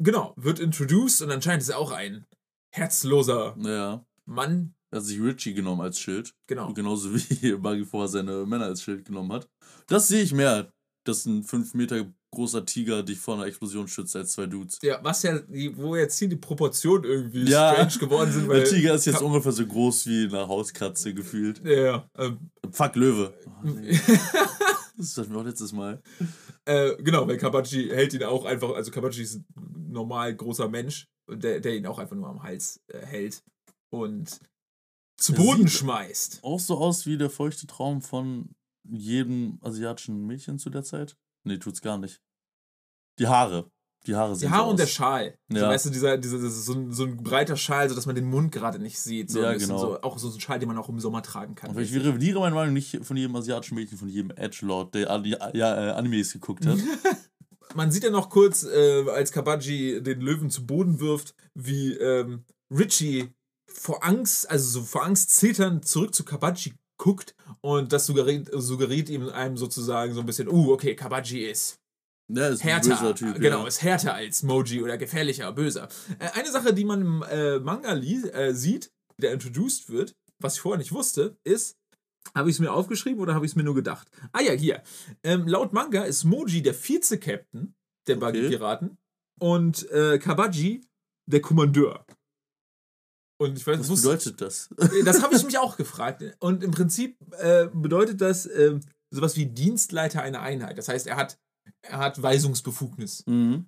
[0.00, 2.26] Genau, wird introduced und anscheinend ist er auch ein
[2.74, 4.04] herzloser Ja.
[4.24, 4.74] Mann.
[4.90, 6.34] Er hat sich Richie genommen als Schild.
[6.46, 6.72] Genau.
[6.72, 9.48] Genauso wie Buggy vorher seine Männer als Schild genommen hat.
[9.86, 10.72] Das sehe ich mehr,
[11.04, 14.78] dass ein 5 Meter großer Tiger dich vor einer Explosion schützt als zwei Dudes.
[14.82, 15.40] Ja, was ja,
[15.76, 17.72] wo jetzt hier die Proportionen irgendwie Ja.
[17.72, 18.60] strange geworden sind, weil.
[18.62, 21.62] Der Tiger ist jetzt ungefähr so groß wie eine Hauskatze gefühlt.
[21.64, 23.32] Ja, ähm, Fuck, Löwe.
[23.46, 23.98] Oh, nee.
[24.98, 26.02] das hatten wir auch letztes Mal.
[26.66, 29.46] äh, genau, weil Kabachi hält ihn auch einfach, also Kabachi ist ein
[29.90, 33.42] normal großer Mensch, der, der ihn auch einfach nur am Hals äh, hält
[33.90, 34.38] und
[35.16, 36.40] zu Der Boden schmeißt.
[36.42, 38.50] Auch so aus wie der feuchte Traum von
[38.86, 41.16] jedem asiatischen Mädchen zu der Zeit?
[41.44, 42.20] Nee, tut's gar nicht.
[43.18, 43.70] Die Haare.
[44.06, 44.92] Die Haare Die sind Haare so und der aus.
[44.92, 45.38] Schal.
[45.48, 45.68] So, Ja.
[45.68, 48.78] weißt du, dieser, dieser, so, ein, so ein breiter Schal, sodass man den Mund gerade
[48.78, 49.30] nicht sieht.
[49.30, 49.78] So Ja, ein genau.
[49.78, 51.70] So, auch so ein Schal, den man auch im Sommer tragen kann.
[51.70, 55.22] Aber ich revidiere meine Meinung nicht von jedem asiatischen Mädchen, von jedem Edgelord, der
[55.54, 56.78] ja, äh, Animes geguckt hat.
[57.74, 62.44] Man sieht ja noch kurz, äh, als Kabaji den Löwen zu Boden wirft, wie ähm,
[62.70, 63.34] Richie
[63.66, 67.34] vor Angst, also so vor Angst zitternd zurück zu Kabaji guckt
[67.64, 71.78] und das suggeriert, suggeriert ihm einem sozusagen so ein bisschen, uh, okay, Kabaji ist
[72.28, 73.40] Der ist härter, böser Typ.
[73.40, 73.66] genau, ja.
[73.66, 75.88] ist härter als Moji oder gefährlicher, böser.
[76.18, 78.90] Äh, eine Sache, die man im äh, Manga li- äh, sieht,
[79.20, 81.76] der introduced wird, was ich vorher nicht wusste, ist,
[82.34, 84.08] habe ich es mir aufgeschrieben oder habe ich es mir nur gedacht?
[84.32, 84.82] Ah ja, hier.
[85.22, 87.74] Ähm, laut Manga ist Moji der Vize-Captain
[88.06, 88.24] der Okay.
[88.26, 88.98] Buggy-Piraten
[89.40, 90.82] und äh, Kabaji
[91.30, 92.04] der Kommandeur.
[93.40, 94.68] Und ich weiß, Was wusste, bedeutet das?
[95.04, 96.22] das habe ich mich auch gefragt.
[96.38, 100.78] Und im Prinzip äh, bedeutet das ähm, sowas wie Dienstleiter einer Einheit.
[100.78, 101.38] Das heißt, er hat,
[101.82, 103.24] er hat Weisungsbefugnis.
[103.26, 103.66] mhm.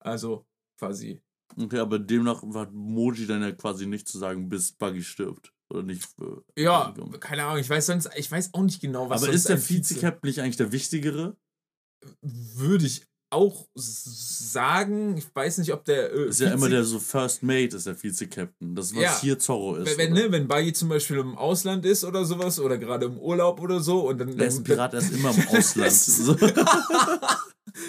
[0.00, 0.44] Also
[0.78, 1.20] quasi.
[1.56, 5.52] Okay, aber demnach hat Moji dann ja quasi nicht zu sagen, bis Buggy stirbt.
[5.72, 6.08] Oder nicht.
[6.56, 9.48] äh, Ja, keine Ahnung, ich weiß sonst, ich weiß auch nicht genau, was aber ist
[9.48, 11.36] der Vize-Captain nicht eigentlich der wichtigere?
[12.22, 15.16] Würde ich auch sagen.
[15.16, 16.12] Ich weiß nicht, ob der.
[16.12, 18.74] Äh, Ist ja immer der so First Mate, ist der Vize-Captain.
[18.74, 19.20] Das, was Ja.
[19.20, 19.98] hier Zorro ist.
[19.98, 23.60] Wenn, ne, wenn Buggy zum Beispiel im Ausland ist oder sowas oder gerade im Urlaub
[23.60, 24.36] oder so und dann.
[24.36, 25.92] Der ist ein Pirat, der ist immer im Ausland.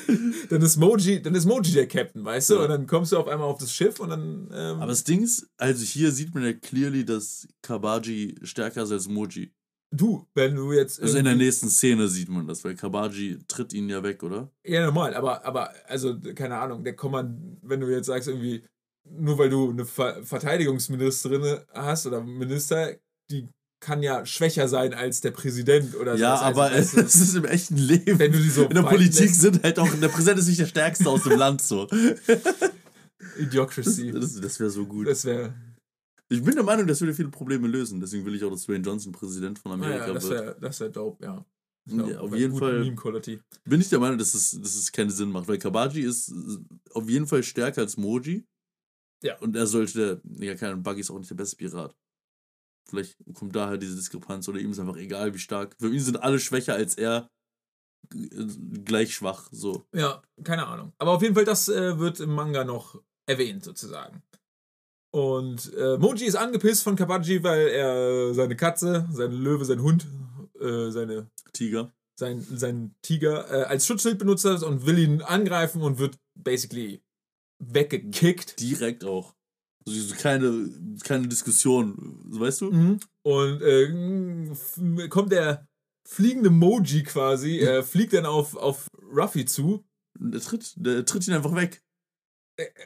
[0.50, 2.56] dann ist Moji, dann ist Moji der Captain, weißt du?
[2.56, 2.62] Ja.
[2.64, 4.50] Und dann kommst du auf einmal auf das Schiff und dann.
[4.54, 8.92] Ähm, Aber das Ding ist, also hier sieht man ja clearly, dass Kabaji stärker ist
[8.92, 9.54] als Moji.
[9.92, 11.02] Du, wenn du jetzt.
[11.02, 14.52] Also in der nächsten Szene sieht man das, weil Kabaji tritt ihn ja weg, oder?
[14.66, 18.64] Ja, normal, aber, aber, also, keine Ahnung, der Kommand, wenn du jetzt sagst, irgendwie,
[19.10, 22.96] nur weil du eine Ver Verteidigungsministerin hast oder Minister,
[23.32, 23.48] die
[23.80, 26.24] kann ja schwächer sein als der Präsident oder so.
[26.24, 28.20] ja, Das heißt, aber weißt es ist im echten Leben.
[28.20, 30.60] wenn du die so in der Politik lässt, sind halt auch, der Präsident ist nicht
[30.60, 31.88] der stärkste aus dem Land so.
[33.40, 34.12] Idiocracy.
[34.12, 35.08] das, das wäre so gut.
[35.08, 35.54] Das wäre,
[36.30, 38.00] Ich bin der Meinung, das würde viele Probleme lösen.
[38.00, 40.42] Deswegen will ich auch, dass Dwayne Johnson Präsident von Amerika naja, das wird.
[40.42, 41.46] wäre das wär dope, ja.
[41.90, 42.84] Ja, auf jeden Fall
[43.64, 46.34] bin ich der Meinung, dass es, dass es keinen Sinn macht, weil Kabaji ist
[46.92, 48.46] auf jeden Fall stärker als Moji.
[49.24, 49.38] Ja.
[49.40, 51.96] Und er sollte, ja, keine Ahnung, Buggy ist auch nicht der beste Pirat.
[52.90, 55.76] Vielleicht kommt daher diese Diskrepanz oder ihm ist einfach egal, wie stark.
[55.80, 57.30] Für ihn sind alle schwächer als er
[58.14, 58.46] äh,
[58.84, 59.86] gleich schwach, so.
[59.94, 60.94] Ja, keine Ahnung.
[60.98, 64.24] Aber auf jeden Fall, das äh, wird im Manga noch erwähnt, sozusagen.
[65.18, 70.06] Und äh, Moji ist angepisst von Kabaji, weil er seine Katze, seine Löwe, sein Hund,
[70.62, 71.92] äh, seine, Tiger.
[72.20, 77.02] sein, sein Tiger äh, als Schutzschild benutzt hat und will ihn angreifen und wird basically
[77.58, 78.60] weggekickt.
[78.60, 79.34] Direkt auch.
[79.88, 80.70] Also so keine,
[81.04, 82.72] keine Diskussion, weißt du?
[82.72, 83.00] Mhm.
[83.24, 85.68] Und äh, kommt der
[86.08, 89.84] fliegende Moji quasi, äh, fliegt dann auf, auf Ruffy zu.
[90.20, 91.82] Der tritt, der tritt ihn einfach weg.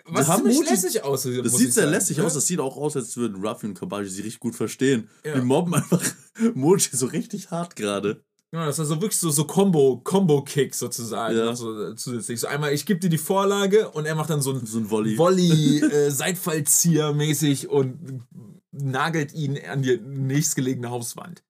[0.05, 1.45] Was haben ziemlich lässig aussieht.
[1.45, 2.25] Das sieht sehr sagen, lässig ne?
[2.25, 2.34] aus.
[2.34, 5.10] Das sieht auch aus, als würden Ruffy und Kabaji sich richtig gut verstehen.
[5.25, 5.36] Ja.
[5.36, 6.01] Die mobben einfach
[6.53, 8.23] Moji so richtig hart gerade.
[8.53, 11.38] Ja, das war so wirklich so, so Combo, Combo-Kick sozusagen.
[11.38, 11.55] Ja.
[11.55, 12.41] So, äh, zusätzlich.
[12.41, 14.89] So einmal, ich gebe dir die Vorlage und er macht dann so ein So ein
[14.89, 15.17] Volley.
[15.17, 18.25] Volley, äh, Seitfallzieher mäßig und
[18.71, 21.43] nagelt ihn an die nächstgelegene Hauswand.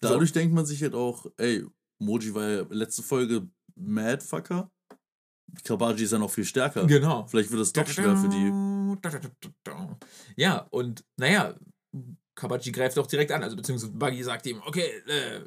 [0.00, 1.64] Dadurch denkt man sich halt auch, ey,
[1.98, 4.70] Moji war ja letzte Folge Madfucker.
[5.64, 6.86] Kabaji ist ja noch viel stärker.
[6.86, 7.26] Genau.
[7.26, 8.52] Vielleicht wird es doch schwer für die.
[10.36, 11.54] Ja, und naja,
[12.34, 13.42] Kabachi greift auch direkt an.
[13.42, 15.40] Also beziehungsweise Buggy sagt ihm, okay, äh,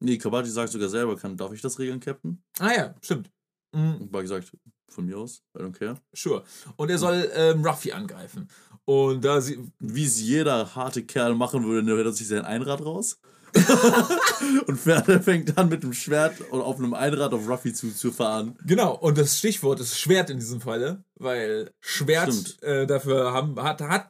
[0.00, 2.42] Nee, Kabaji sagt sogar selber, kann, darf ich das regeln, Captain?
[2.60, 3.30] ah ja, stimmt.
[3.74, 3.96] Mhm.
[4.02, 4.52] Und Buggy sagt,
[4.88, 6.00] von mir aus, I don't care.
[6.14, 6.44] Sure.
[6.76, 8.48] Und er soll ähm, Ruffy angreifen.
[8.84, 9.58] Und da sie.
[9.78, 13.20] Wie es jeder harte Kerl machen würde, nimmt er sich sein Einrad raus.
[14.66, 17.94] und fährt, er fängt an mit dem Schwert und auf einem Einrad auf Ruffy zu,
[17.94, 18.56] zu fahren.
[18.64, 23.80] Genau, und das Stichwort ist Schwert in diesem Falle, weil Schwert äh, dafür haben, hat,
[23.80, 24.08] hat,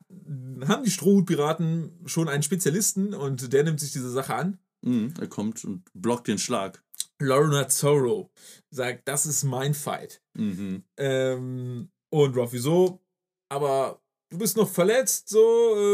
[0.67, 4.59] haben die Strohhutpiraten schon einen Spezialisten und der nimmt sich diese Sache an.
[4.83, 6.83] Mhm, er kommt und blockt den Schlag.
[7.21, 8.31] Lorna Zorro
[8.71, 10.23] sagt, das ist mein Fight.
[10.35, 10.85] Mhm.
[10.97, 13.01] Ähm, und Ruffy so,
[13.49, 15.41] aber du bist noch verletzt, so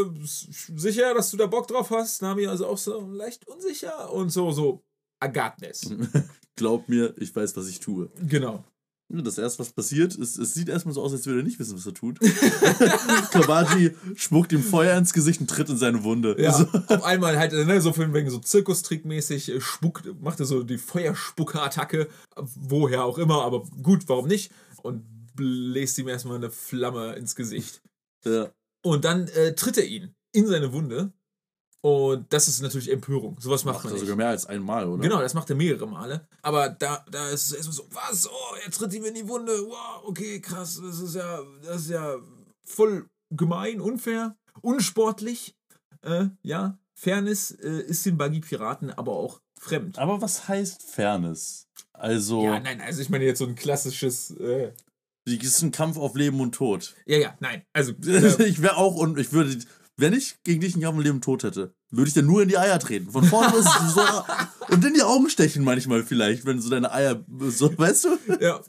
[0.03, 2.21] äh, sicher, dass du da Bock drauf hast.
[2.21, 4.83] Nami also auch so leicht unsicher und so, so,
[5.59, 5.89] this.
[6.55, 8.09] Glaub mir, ich weiß, was ich tue.
[8.27, 8.63] Genau.
[9.07, 11.77] Das erste, was passiert, ist, es sieht erstmal so aus, als würde er nicht wissen,
[11.77, 12.19] was er tut.
[13.31, 16.35] Kawaji spuckt ihm Feuer ins Gesicht und tritt in seine Wunde.
[16.39, 16.65] Ja, So.
[16.87, 20.79] auf einmal halt, ne, so von wegen so Zirkustrickmäßig äh, spuckt, macht er so die
[20.79, 22.07] Feuerspucker-Attacke,
[22.55, 24.51] woher auch immer, aber gut, warum nicht?
[24.81, 25.03] Und
[25.35, 27.83] bläst ihm erstmal eine Flamme ins Gesicht.
[28.25, 28.49] Ja.
[28.83, 31.11] Und dann äh, tritt er ihn in seine Wunde.
[31.81, 33.39] Und das ist natürlich Empörung.
[33.39, 34.01] Sowas macht, Macht man er nicht.
[34.01, 35.03] sogar mehr als einmal, oder?
[35.03, 36.27] Genau, das macht er mehrere Male.
[36.41, 38.27] Aber da, da ist es erstmal so, was?
[38.27, 39.51] Oh, er tritt ihm in die Wunde.
[39.67, 40.81] Wow, okay, krass.
[40.83, 42.15] Das ist ja, das ist ja
[42.65, 45.55] voll gemein, unfair, unsportlich.
[46.01, 49.99] Äh, ja, Fairness äh, ist den Buggy-Piraten aber auch fremd.
[49.99, 51.67] Aber was heißt Fairness?
[51.93, 54.31] Also, Ja, nein, also ich meine jetzt so ein klassisches.
[54.31, 54.71] Äh,
[55.25, 56.95] es ist ein Kampf auf Leben und Tod.
[57.05, 57.63] ja, ja, nein.
[57.73, 59.57] Also, äh, ich wäre auch und ich würde,
[59.97, 62.41] wenn ich gegen dich einen Kampf auf Leben und Tod hätte, würde ich dir nur
[62.41, 63.09] in die Eier treten.
[63.11, 64.01] Von vorne ist es so.
[64.73, 67.23] Und in die Augen stechen manchmal vielleicht, wenn so deine Eier.
[67.49, 68.17] So, weißt du?
[68.39, 68.61] ja,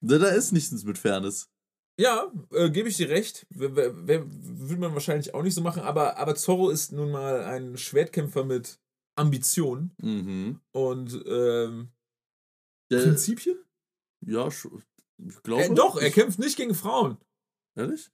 [0.00, 1.48] Da, da ist nichts mit Fairness.
[2.00, 3.44] Ja, äh, gebe ich dir recht.
[3.50, 8.44] Würde man wahrscheinlich auch nicht so machen, aber, aber Zorro ist nun mal ein Schwertkämpfer
[8.44, 8.78] mit
[9.16, 10.60] Ambition Mhm.
[10.72, 11.88] und ähm,
[12.88, 13.56] Prinzipien?
[14.24, 14.48] ja,
[15.26, 15.64] ich glaube.
[15.64, 17.18] Äh, doch, er kämpft nicht gegen Frauen.
[17.76, 18.10] Ehrlich?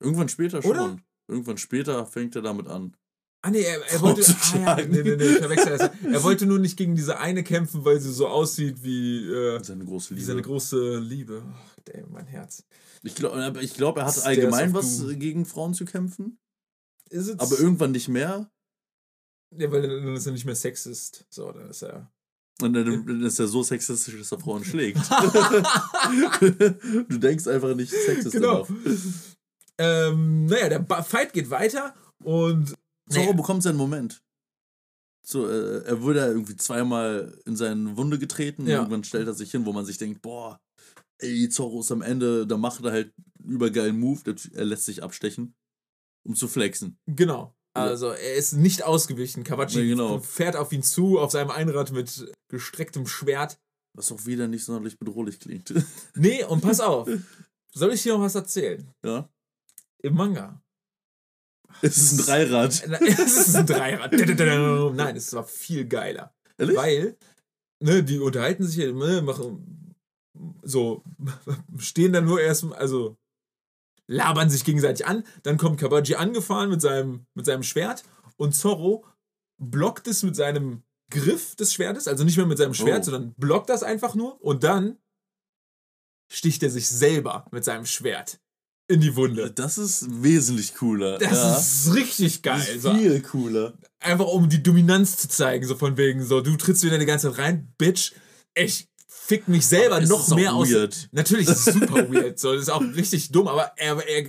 [0.00, 0.70] Irgendwann später schon.
[0.70, 0.96] Oder?
[1.28, 2.96] Irgendwann später fängt er damit an.
[3.44, 4.22] Ah, nee, er, er wollte.
[4.54, 5.90] Ah, ja, nee, nee, nee, ich verwechsel das.
[6.04, 9.84] Er wollte nur nicht gegen diese eine kämpfen, weil sie so aussieht wie, äh, Seine
[9.84, 10.26] große wie Liebe.
[10.26, 11.42] seine große Liebe.
[11.52, 12.64] Ach, damn, mein Herz.
[13.02, 15.18] ich glaube, ich glaub, er hat Stairs allgemein was Doom.
[15.18, 16.38] gegen Frauen zu kämpfen.
[17.10, 18.48] Ist es, Aber irgendwann nicht mehr.
[19.56, 21.26] Ja, weil dann ist er nicht mehr Sexist.
[21.28, 22.12] So, dann ist er.
[22.60, 24.98] Und dann, dann ist er so sexistisch, dass er Frauen schlägt.
[26.40, 28.32] du denkst einfach nicht sexistisch.
[28.32, 28.64] Genau.
[28.64, 29.00] Genau.
[29.78, 32.68] Ähm, naja, der Ba- Fight geht weiter und.
[33.08, 34.22] Zorro Naja, bekommt seinen Moment.
[35.26, 38.66] So, äh, er wurde ja irgendwie zweimal in seine Wunde getreten.
[38.66, 38.78] Ja.
[38.78, 40.60] Irgendwann stellt er sich hin, wo man sich denkt, boah,
[41.18, 44.84] ey, Zorro ist am Ende, da macht er halt einen übergeilen Move, der, er lässt
[44.84, 45.54] sich abstechen,
[46.24, 46.98] um zu flexen.
[47.06, 47.54] genau.
[47.74, 49.44] Also, er ist nicht ausgewichen.
[49.44, 50.18] Kawachi Nee, genau.
[50.18, 53.58] fährt auf ihn zu, auf seinem Einrad mit gestrecktem Schwert.
[53.94, 55.72] Was auch wieder nicht sonderlich bedrohlich klingt.
[56.14, 57.08] Nee, und pass auf.
[57.74, 58.90] Soll ich hier noch was erzählen?
[59.04, 59.28] ja.
[60.02, 60.60] Im Manga.
[61.80, 62.70] Es ist ein Dreirad.
[63.00, 64.12] Es ist ein Dreirad.
[64.94, 66.34] Nein, es war viel geiler.
[66.58, 66.76] Ehrlich?
[66.76, 67.16] Weil,
[67.80, 69.94] ne, die unterhalten sich, ne, machen
[70.62, 71.02] so,
[71.78, 73.16] stehen dann nur erstmal, also
[74.12, 75.24] labern sich gegenseitig an.
[75.42, 78.04] Dann kommt Kabaji angefahren mit seinem, mit seinem Schwert
[78.36, 79.04] und Zorro
[79.58, 83.10] blockt es mit seinem Griff des Schwertes, also nicht mehr mit seinem Schwert, Oh.
[83.10, 84.98] sondern blockt das einfach nur und dann
[86.30, 88.40] sticht er sich selber mit seinem Schwert
[88.88, 89.50] in die Wunde.
[89.50, 91.18] Das ist wesentlich cooler.
[91.18, 91.56] Das ja.
[91.56, 92.58] ist richtig geil.
[92.58, 93.74] Das ist viel cooler.
[94.00, 97.30] einfach um die Dominanz zu zeigen, so von wegen, so, du trittst wieder die ganze
[97.30, 98.12] Zeit rein, Bitch.
[98.54, 98.88] Ich
[99.26, 100.68] fick mich selber noch mehr aus.
[101.12, 104.26] Natürlich ist es super weird, so, das ist auch richtig dumm, aber er, er,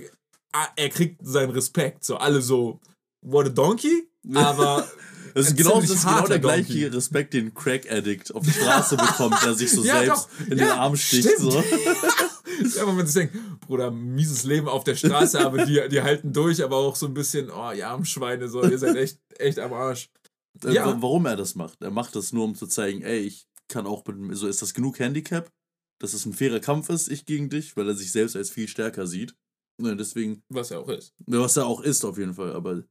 [0.76, 2.80] er kriegt seinen Respekt, so, alle so,
[3.22, 4.86] what a donkey, aber
[5.36, 6.62] Das ist, genau, das ist genau der Donkey.
[6.62, 10.46] gleiche Respekt, den Crack-Addict auf der Straße bekommt, der sich so Ja, selbst doch.
[10.48, 11.24] in Ja, den Arm sticht.
[11.28, 11.40] stimmt.
[11.40, 11.58] So.
[11.58, 16.32] ja, wenn man sich denkt, Bruder, mieses Leben auf der Straße, aber die, die halten
[16.32, 19.58] durch, aber auch so ein bisschen, oh, ihr armen Schweine, so, ihr seid echt, echt
[19.58, 20.08] am Arsch.
[20.64, 20.86] Äh, Ja.
[20.86, 21.82] wa- Warum er das macht?
[21.82, 24.72] Er macht das nur, um zu zeigen, ey, ich kann auch mit, so ist das
[24.72, 25.50] genug Handicap,
[26.00, 28.68] dass es ein fairer Kampf ist, ich gegen dich, weil er sich selbst als viel
[28.68, 29.34] stärker sieht.
[29.82, 31.12] Ne, deswegen, Was ja auch ist.
[31.26, 32.84] was er auch ist auf jeden Fall, aber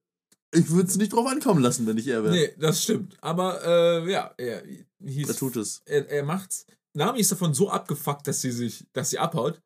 [0.54, 2.34] ich würde es nicht drauf ankommen lassen, wenn ich er wäre.
[2.36, 3.18] Nee, das stimmt.
[3.22, 4.64] Aber äh, ja, er
[5.04, 5.30] hieß.
[5.30, 5.82] Er tut es.
[5.86, 6.66] Er, er macht's.
[6.94, 9.60] Nami ist davon so abgefuckt, dass sie sich, dass sie abhaut.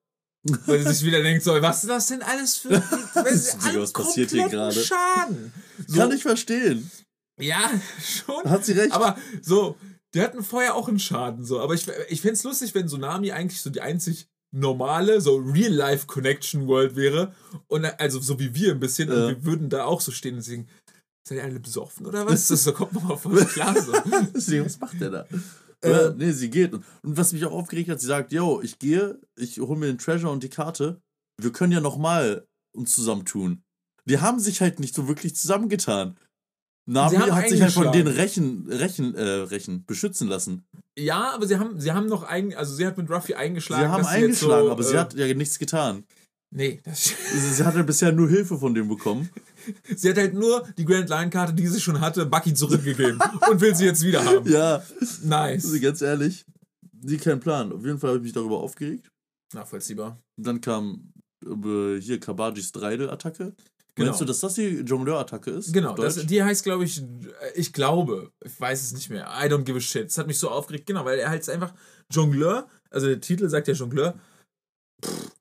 [0.65, 2.69] Weil sie sich wieder denkt, so, was ist das denn alles für.
[2.69, 4.79] Digga, was passiert hier gerade?
[4.81, 5.51] Schaden.
[5.87, 6.89] So, Kann ich verstehen.
[7.39, 7.69] Ja,
[8.01, 8.49] schon.
[8.49, 8.93] Hat sie recht.
[8.93, 9.75] Aber so,
[10.13, 11.43] die hatten vorher auch einen Schaden.
[11.43, 11.59] So.
[11.59, 15.37] Aber ich, ich fände es lustig, wenn so Nami eigentlich so die einzig normale, so
[15.37, 17.33] Real-Life-Connection-World wäre.
[17.67, 19.09] Und also so wie wir ein bisschen.
[19.09, 19.15] Ja.
[19.15, 20.67] Und wir würden da auch so stehen und sagen,
[21.27, 22.47] seid ihr alle besoffen oder was?
[22.47, 23.93] Das, das kommt nochmal voll klar so.
[24.33, 25.27] Deswegen, was macht der da?
[25.81, 26.73] Äh, nee, sie geht.
[26.73, 29.87] Und, und was mich auch aufgeregt hat, sie sagt, yo, ich gehe, ich hole mir
[29.87, 31.01] den Treasure und die Karte.
[31.39, 33.63] Wir können ja nochmal uns zusammentun.
[34.05, 36.17] Die haben sich halt nicht so wirklich zusammengetan.
[36.93, 38.67] Haben hat sich halt von denen eingeschlagen.
[38.69, 40.65] rächen, rächen, äh, rächen, beschützen lassen.
[40.97, 43.83] Ja, aber sie haben, sie haben noch eigen, also sie hat mit Ruffy eingeschlagen.
[43.83, 46.05] sie haben eingeschlagen, so, aber sie äh, hat ja nichts getan.
[46.49, 49.29] Nee, das, Sie, sie hatte bisher nur Hilfe von dem bekommen.
[49.95, 53.19] sie hat halt nur die Grand Line Karte, die sie schon hatte, Bucky zurückgegeben
[53.51, 54.49] und will sie jetzt wieder haben.
[54.49, 54.81] Ja,
[55.23, 55.65] Nice.
[55.65, 56.45] also ganz ehrlich,
[57.05, 57.71] sie kein Plan.
[57.73, 59.09] Auf jeden Fall habe ich mich darüber aufgeregt.
[59.53, 60.21] Nachvollziehbar.
[60.37, 61.11] Dann kam
[61.45, 63.53] äh, hier Kabajis Dreidel-Attacke.
[63.97, 64.09] Genau.
[64.09, 65.73] Meinst du, dass das die Jongleur-Attacke ist?
[65.73, 67.03] Genau, das, die heißt, glaube ich,
[67.55, 69.25] ich glaube, ich weiß es nicht mehr.
[69.25, 70.05] I don't give a shit.
[70.05, 71.73] Das hat mich so aufgeregt, genau, weil er halt einfach
[72.11, 74.13] Jongleur Also der Titel sagt ja Jongleur.
[75.03, 75.31] Pff,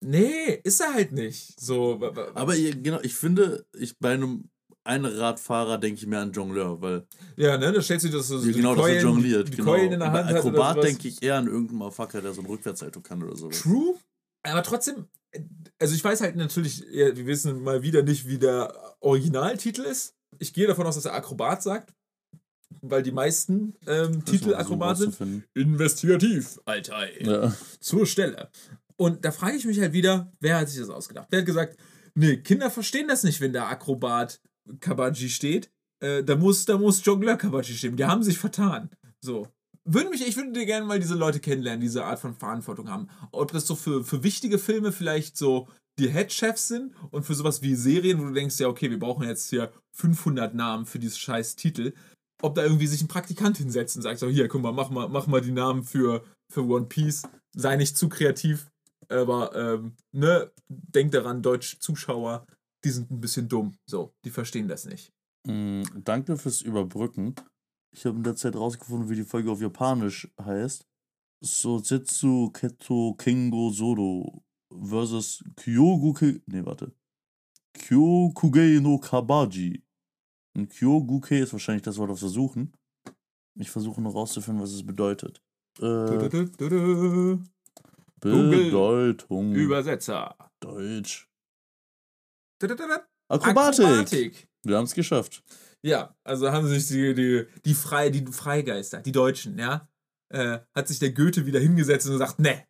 [0.00, 1.60] nee, ist er halt nicht.
[1.60, 2.00] So,
[2.34, 4.44] Aber genau, ich finde, ich bei einem
[4.84, 7.06] Einradfahrer denke ich mehr an Jongleur, weil
[7.36, 9.48] ja, ne, da stellt sich das so ja, genau, dass er jongliert.
[9.48, 9.72] die genau.
[9.72, 13.02] Keulen in der Hand Akrobat denke ich eher an irgendeinen Motherfucker, der so ein Rückwärtshaltung
[13.02, 13.48] kann oder so.
[13.48, 13.96] True.
[14.44, 15.06] Aber trotzdem,
[15.78, 20.14] also ich weiß halt natürlich, wir wissen mal wieder nicht, wie der Originaltitel ist.
[20.38, 21.94] Ich gehe davon aus, dass er Akrobat sagt,
[22.80, 25.44] weil die meisten ähm, Titel Akrobat sind.
[25.54, 27.22] Investigativ, Alter.
[27.22, 27.54] Ja.
[27.80, 28.50] zur Stelle.
[28.96, 31.28] Und da frage ich mich halt wieder, wer hat sich das ausgedacht?
[31.30, 31.76] Wer hat gesagt,
[32.14, 34.40] nee, Kinder verstehen das nicht, wenn da Akrobat
[34.80, 35.70] Kabaji steht.
[36.00, 37.96] Äh, da muss, da muss Jongleur Kabaji stehen.
[37.96, 38.90] Die haben sich vertan.
[39.20, 39.48] So.
[39.84, 43.08] Würde mich, ich würde dir gerne mal diese Leute kennenlernen, diese Art von Verantwortung haben.
[43.32, 45.68] Ob das so für, für wichtige Filme vielleicht so
[45.98, 49.28] die Headchefs sind und für sowas wie Serien, wo du denkst, ja, okay, wir brauchen
[49.28, 51.92] jetzt hier 500 Namen für dieses scheiß Titel.
[52.42, 55.08] Ob da irgendwie sich ein Praktikant hinsetzt und sagt, so, hier, guck mal, mach mal,
[55.08, 57.22] mach mal die Namen für, für One Piece.
[57.54, 58.66] Sei nicht zu kreativ,
[59.08, 62.46] aber, ähm, ne, denk daran, deutsche Zuschauer,
[62.84, 63.76] die sind ein bisschen dumm.
[63.86, 65.12] So, die verstehen das nicht.
[65.46, 67.34] Mm, danke fürs Überbrücken.
[67.94, 70.84] Ich habe in der Zeit rausgefunden, wie die Folge auf Japanisch heißt.
[71.40, 76.42] Sozetsu Keto Kengo Soro versus Kyoguke.
[76.46, 76.92] Nee, warte.
[77.74, 79.84] Kyokugei no Kabaji.
[80.56, 82.72] Und Kyoguke ist wahrscheinlich das Wort, das wir suchen.
[83.56, 85.40] Ich versuche noch rauszufinden, was es bedeutet.
[85.78, 87.38] Äh.
[88.20, 89.54] Bedeutung.
[89.54, 90.36] Übersetzer.
[90.58, 91.28] Deutsch.
[93.28, 93.84] Akrobatik.
[93.84, 94.48] Akrobatik.
[94.64, 95.44] Wir haben es geschafft.
[95.84, 99.86] Ja, also haben sich die, die, die, Frei, die Freigeister, die Deutschen, ja,
[100.30, 102.64] äh, hat sich der Goethe wieder hingesetzt und gesagt, ne,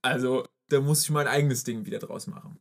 [0.00, 2.58] also da muss ich mein eigenes Ding wieder draus machen.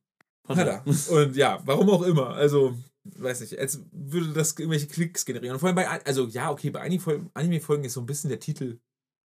[0.47, 0.83] Hat er.
[1.09, 2.31] Und ja, warum auch immer.
[2.31, 5.53] Also, weiß nicht, als würde das irgendwelche Klicks generieren.
[5.53, 8.29] Und vor allem bei, also ja, okay, bei einigen Folgen- Anime-Folgen ist so ein bisschen
[8.29, 8.79] der Titel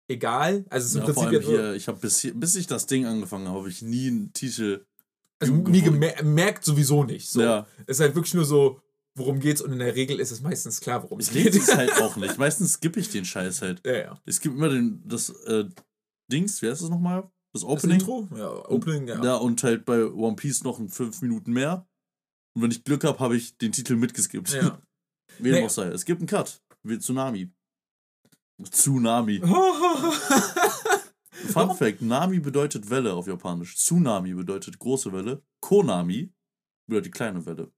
[0.08, 0.64] egal.
[0.70, 2.86] Also es ist im Ja, vor Prinzip hier, ich habe bis, hier- bis ich das
[2.86, 4.86] Ding angefangen habe, habe ich nie einen Titel.
[5.40, 5.70] also gefunden.
[5.72, 7.28] nie gemer merkt sowieso nicht.
[7.28, 7.42] So.
[7.42, 7.66] Ja.
[7.86, 8.80] Es ist halt wirklich nur so,
[9.16, 11.44] worum geht's und in der Regel ist es meistens klar, worum es Ich geht.
[11.54, 12.38] lese es halt auch nicht.
[12.38, 13.80] Meistens skippe ich den Scheiß halt.
[13.86, 14.20] ja, ja.
[14.26, 15.66] Es gibt immer den, das äh,
[16.30, 17.22] Dings, wie heißt das nochmal?
[17.52, 18.00] Das Das Opening.
[18.00, 18.28] Intro?
[18.36, 19.22] Ja, Opening, ja.
[19.22, 21.86] Ja, und halt bei One Piece noch in fünf Minuten mehr.
[22.56, 24.52] Und wenn ich Glück habe, habe ich den Titel mitgeskippt.
[24.54, 24.80] ja.
[25.38, 25.64] Wie dem Nee.
[25.66, 25.86] auch sei.
[25.88, 26.62] Es gibt einen Cut.
[26.82, 27.50] Wie Tsunami.
[28.62, 29.40] Tsunami.
[31.52, 33.76] Fun Fact: Nami bedeutet Welle auf Japanisch.
[33.76, 35.42] Tsunami bedeutet große Welle.
[35.60, 36.32] Konami
[36.88, 37.72] bedeutet kleine Welle.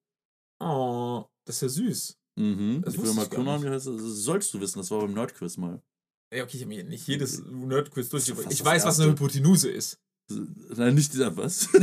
[0.60, 2.16] Oh, das ist ja süß.
[2.38, 2.82] Mhm.
[2.84, 3.24] Das ich will mal
[3.70, 5.82] heißt, das sollst du wissen, das war beim Nerdquiz mal.
[6.34, 8.24] Ja, okay, ich habe mir nicht jedes Nerdquiz durch.
[8.26, 9.12] Das ist fast Ich weiß, was eine.
[9.12, 9.98] Hypotenuse ist.
[10.28, 11.68] Nein, nicht dieser was.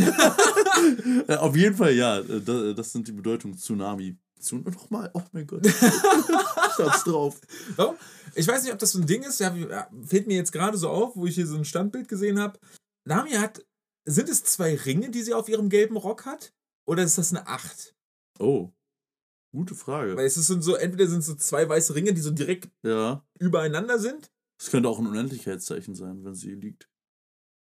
[1.27, 2.19] Äh, Auf jeden Fall, ja.
[2.19, 4.17] äh, da- Das sind die Bedeutungen Tsunami.
[4.39, 5.65] Tsun nochmal, oh mein Gott.
[5.65, 7.39] ich hab's drauf.
[7.77, 7.95] Warum?
[8.35, 9.39] Ich weiß nicht, ob das so ein Ding ist.
[9.39, 9.55] Ja,
[10.05, 12.59] fällt mir jetzt gerade so auf, wo ich hier so ein Standbild gesehen habe.
[13.05, 13.63] Nami hat.
[14.05, 16.51] Sind es zwei Ringe, die sie auf ihrem gelben Rock hat?
[16.85, 17.95] Oder ist das eine Acht?
[18.39, 18.71] Oh.
[19.51, 20.15] Gute Frage.
[20.17, 23.23] Weil es ist so, entweder sind es so zwei weiße Ringe, die so direkt Ja.
[23.39, 26.89] übereinander sind, Es könnte auch ein Unendlichkeitszeichen sein, wenn sie liegt.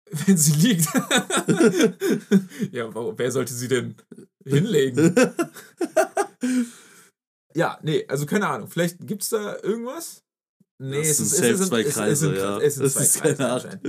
[0.26, 0.86] wenn sie liegt.
[2.72, 3.96] ja, wer sollte sie denn
[4.44, 5.14] hinlegen?
[7.54, 8.68] Ja, nee, also keine Ahnung.
[8.68, 10.22] Vielleicht gibt es da irgendwas?
[10.80, 12.58] Nee, Das es sind ist, es es Kreise, sind, ja.
[12.60, 13.80] es sind zwei ist Kreise.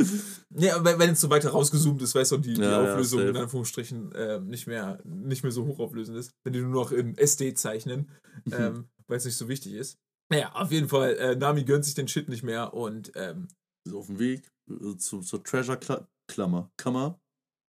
[0.49, 3.19] Nee, aber wenn es so weiter rausgezoomt ist, weißt du, die, die Ja, ja, Auflösung
[3.21, 3.39] in safe.
[3.41, 7.54] Anführungsstrichen äh, nicht, mehr, nicht mehr so hochauflösend ist, wenn die nur noch in SD
[7.54, 8.10] zeichnen,
[8.52, 9.99] ähm, weil es nicht so wichtig ist.
[10.32, 13.47] Naja, auf jeden Fall, äh, Nami gönnt sich den Shit nicht mehr und ähm,
[13.86, 16.71] Ist auf dem Weg äh, zu, zur Treasure-Klammer.
[16.78, 17.19] Kammer.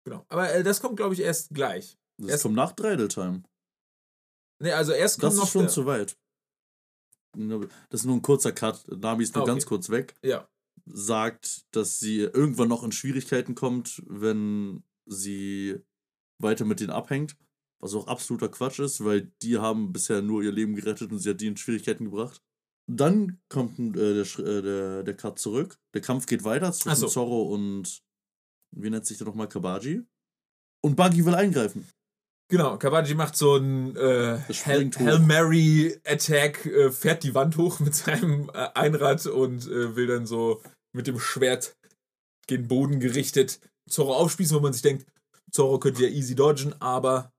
[0.06, 0.26] genau.
[0.30, 1.98] Aber äh, das kommt, glaube ich, erst gleich.
[2.20, 3.44] Das Erst- kommt nach Dreidel Time.
[4.60, 6.16] Nee, also erst kommt Das noch ist schon der, zu weit.
[7.90, 8.86] Das ist nur ein kurzer Cut.
[8.90, 9.52] Nami ist nur Ah, okay.
[9.54, 10.16] ganz kurz weg.
[10.24, 10.48] Ja,
[10.86, 15.78] Sagt, dass sie irgendwann noch in Schwierigkeiten kommt, wenn sie
[16.40, 17.38] weiter mit denen abhängt.
[17.80, 21.30] Was auch absoluter Quatsch ist, weil die haben bisher nur ihr Leben gerettet und sie
[21.30, 22.42] hat die in Schwierigkeiten gebracht.
[22.90, 25.78] Dann kommt äh, der, äh, der, der Cut zurück.
[25.94, 27.08] Der Kampf geht weiter zwischen so.
[27.08, 28.02] Zorro und
[28.76, 30.04] wie nennt sich der nochmal Kabaji.
[30.82, 31.88] Und Buggy will eingreifen.
[32.54, 34.92] Genau, Kabaji macht so einen äh, Das Hail,
[35.26, 40.28] Mary Attack, äh, fährt die Wand hoch mit seinem äh, Einrad und äh, will dann
[40.28, 40.62] so
[40.96, 41.76] mit dem Schwert
[42.46, 45.08] gen Boden gerichtet Zorro aufspießen, wo man sich denkt,
[45.52, 47.34] Zorro könnte ja easy dodgen, aber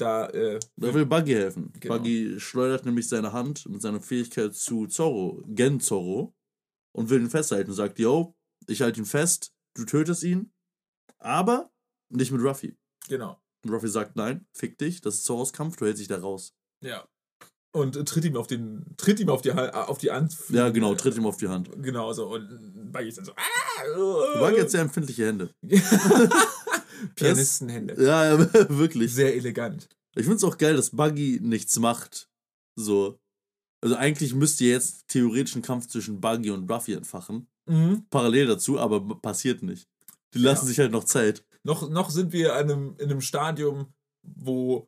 [0.00, 1.72] da, äh, Da will Buggy helfen.
[1.78, 1.96] Genau.
[1.96, 6.34] Buggy schleudert nämlich seine Hand mit seiner Fähigkeit zu Zorro, Gen Zorro,
[6.92, 8.34] und will ihn festhalten und sagt, yo,
[8.66, 10.50] ich halte ihn fest, du tötest ihn,
[11.20, 11.70] aber
[12.08, 12.74] nicht mit Ruffy.
[13.06, 13.38] genau.
[13.64, 16.54] Und Ruffy sagt, nein, fick dich, das ist Zorros Kampf, du hältst dich da raus.
[16.82, 17.06] Ja.
[17.72, 20.36] und äh, tritt ihm auf den, tritt ihm auf die, auf die Hand.
[20.50, 21.70] Ja, genau, tritt ihm auf die Hand.
[21.82, 22.28] Genau so.
[22.34, 23.32] Und Buggy ist dann so.
[24.38, 25.54] Buggy hat sehr empfindliche Hände.
[27.16, 28.02] Pianistenhände.
[28.02, 29.12] Ja, ja, wirklich.
[29.14, 29.88] Sehr elegant.
[30.14, 32.28] Ich finde es auch geil, dass Buggy nichts macht.
[32.76, 33.18] So.
[33.82, 37.48] Also eigentlich müsste jetzt theoretisch ein Kampf zwischen Buggy und Ruffy entfachen.
[37.66, 38.06] Mhm.
[38.10, 39.88] Parallel dazu, aber passiert nicht.
[40.34, 40.68] Die lassen Ja.
[40.68, 41.44] sich halt noch Zeit.
[41.64, 44.86] Noch, noch sind wir an einem, in einem Stadium, wo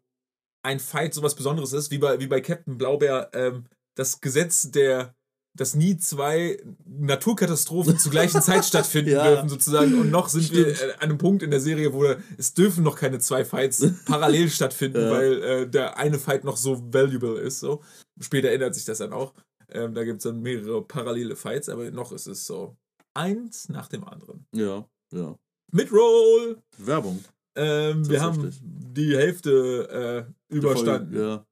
[0.63, 3.65] ein Fight sowas Besonderes ist, wie bei, wie bei Captain Blaubeer, ähm,
[3.97, 5.15] das Gesetz der,
[5.57, 9.27] dass nie zwei Naturkatastrophen zur gleichen Zeit stattfinden Ja.
[9.31, 9.99] dürfen, sozusagen.
[9.99, 10.91] Und noch sind wir Stimmt.
[10.91, 12.05] äh, an einem Punkt in der Serie, wo
[12.37, 15.11] es dürfen noch keine zwei Fights parallel stattfinden, Ja.
[15.11, 17.61] weil äh, der eine Fight noch so valuable ist.
[17.61, 17.83] So.
[18.21, 19.33] Später ändert sich das dann auch.
[19.71, 22.77] Ähm, da gibt es dann mehrere parallele Fights, aber noch ist es so
[23.15, 24.47] eins nach dem anderen.
[24.53, 25.37] Ja, ja.
[25.73, 26.59] Midroll!
[26.79, 27.25] Werbung.
[27.55, 31.13] Ähm, wir haben die Hälfte äh, überstanden.
[31.15, 31.47] Voll, ja.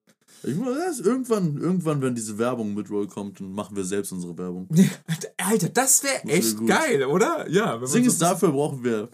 [0.46, 0.54] Ich
[0.90, 4.68] ist irgendwann, irgendwann, wenn diese Werbung mit Roll kommt, dann machen wir selbst unsere Werbung.
[5.38, 6.68] Alter, das wäre wär echt gut.
[6.68, 7.48] geil, oder?
[7.48, 7.80] Ja.
[7.80, 9.08] wenn Ding so- dafür brauchen wir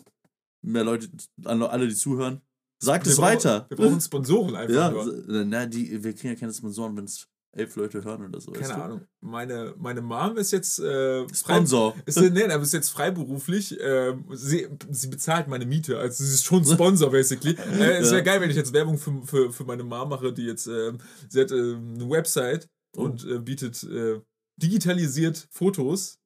[0.62, 1.08] mehr Leute,
[1.44, 2.40] alle, die zuhören.
[2.82, 3.66] Sagt wir es brauchen- weiter.
[3.68, 5.44] Wir brauchen Sponsoren einfach Ja, nur.
[5.44, 8.52] na, die, wir kriegen ja keine Sponsoren, wenn es elf Leute hören oder so.
[8.52, 8.80] Keine du?
[8.82, 9.00] Ahnung.
[9.20, 11.96] Meine, meine Mom ist jetzt äh, frei- Sponsor.
[12.06, 13.76] Ist, nee, aber ist jetzt freiberuflich.
[13.80, 15.98] ähm, sie, sie bezahlt meine Miete.
[15.98, 17.54] Also sie ist schon Sponsor, basically.
[17.56, 18.20] Äh, es wäre Ja.
[18.20, 21.40] geil, wenn ich jetzt Werbung für, für, für meine Mom mache, die jetzt, ähm, sie
[21.40, 23.02] hat ähm, eine Website Oh.
[23.02, 24.20] und äh, bietet äh,
[24.56, 26.18] digitalisiert Fotos.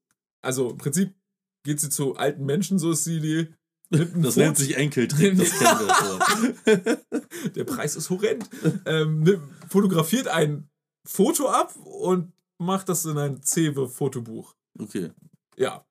[0.43, 1.15] Also im Prinzip
[1.63, 3.49] geht sie zu alten Menschen, so ist sie die.
[3.91, 6.97] Das Foto- nennt sich Enkeltrick, das kennen wir.
[7.45, 7.51] So.
[7.51, 8.49] Der Preis ist horrend.
[8.87, 10.69] ähm, ne, fotografiert ein
[11.07, 14.55] Foto ab und macht das in ein Cewe-Fotobuch.
[14.79, 15.11] Okay,
[15.57, 15.85] Ja.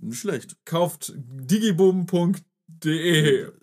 [0.00, 0.56] nicht schlecht.
[0.64, 2.40] Kauft digibum.de.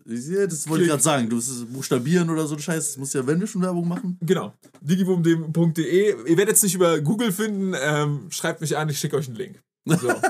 [0.05, 1.29] Ja, das wollte ich gerade sagen.
[1.29, 2.85] Du musst es buchstabieren oder so ein Scheiß.
[2.87, 4.17] Das muss ja, wenn wir schon Werbung machen.
[4.21, 4.53] Genau.
[4.81, 6.29] digibum.de.
[6.29, 7.73] Ihr werdet es nicht über Google finden.
[7.79, 9.61] Ähm, schreibt mich an, ich schicke euch einen Link.
[9.85, 10.11] So.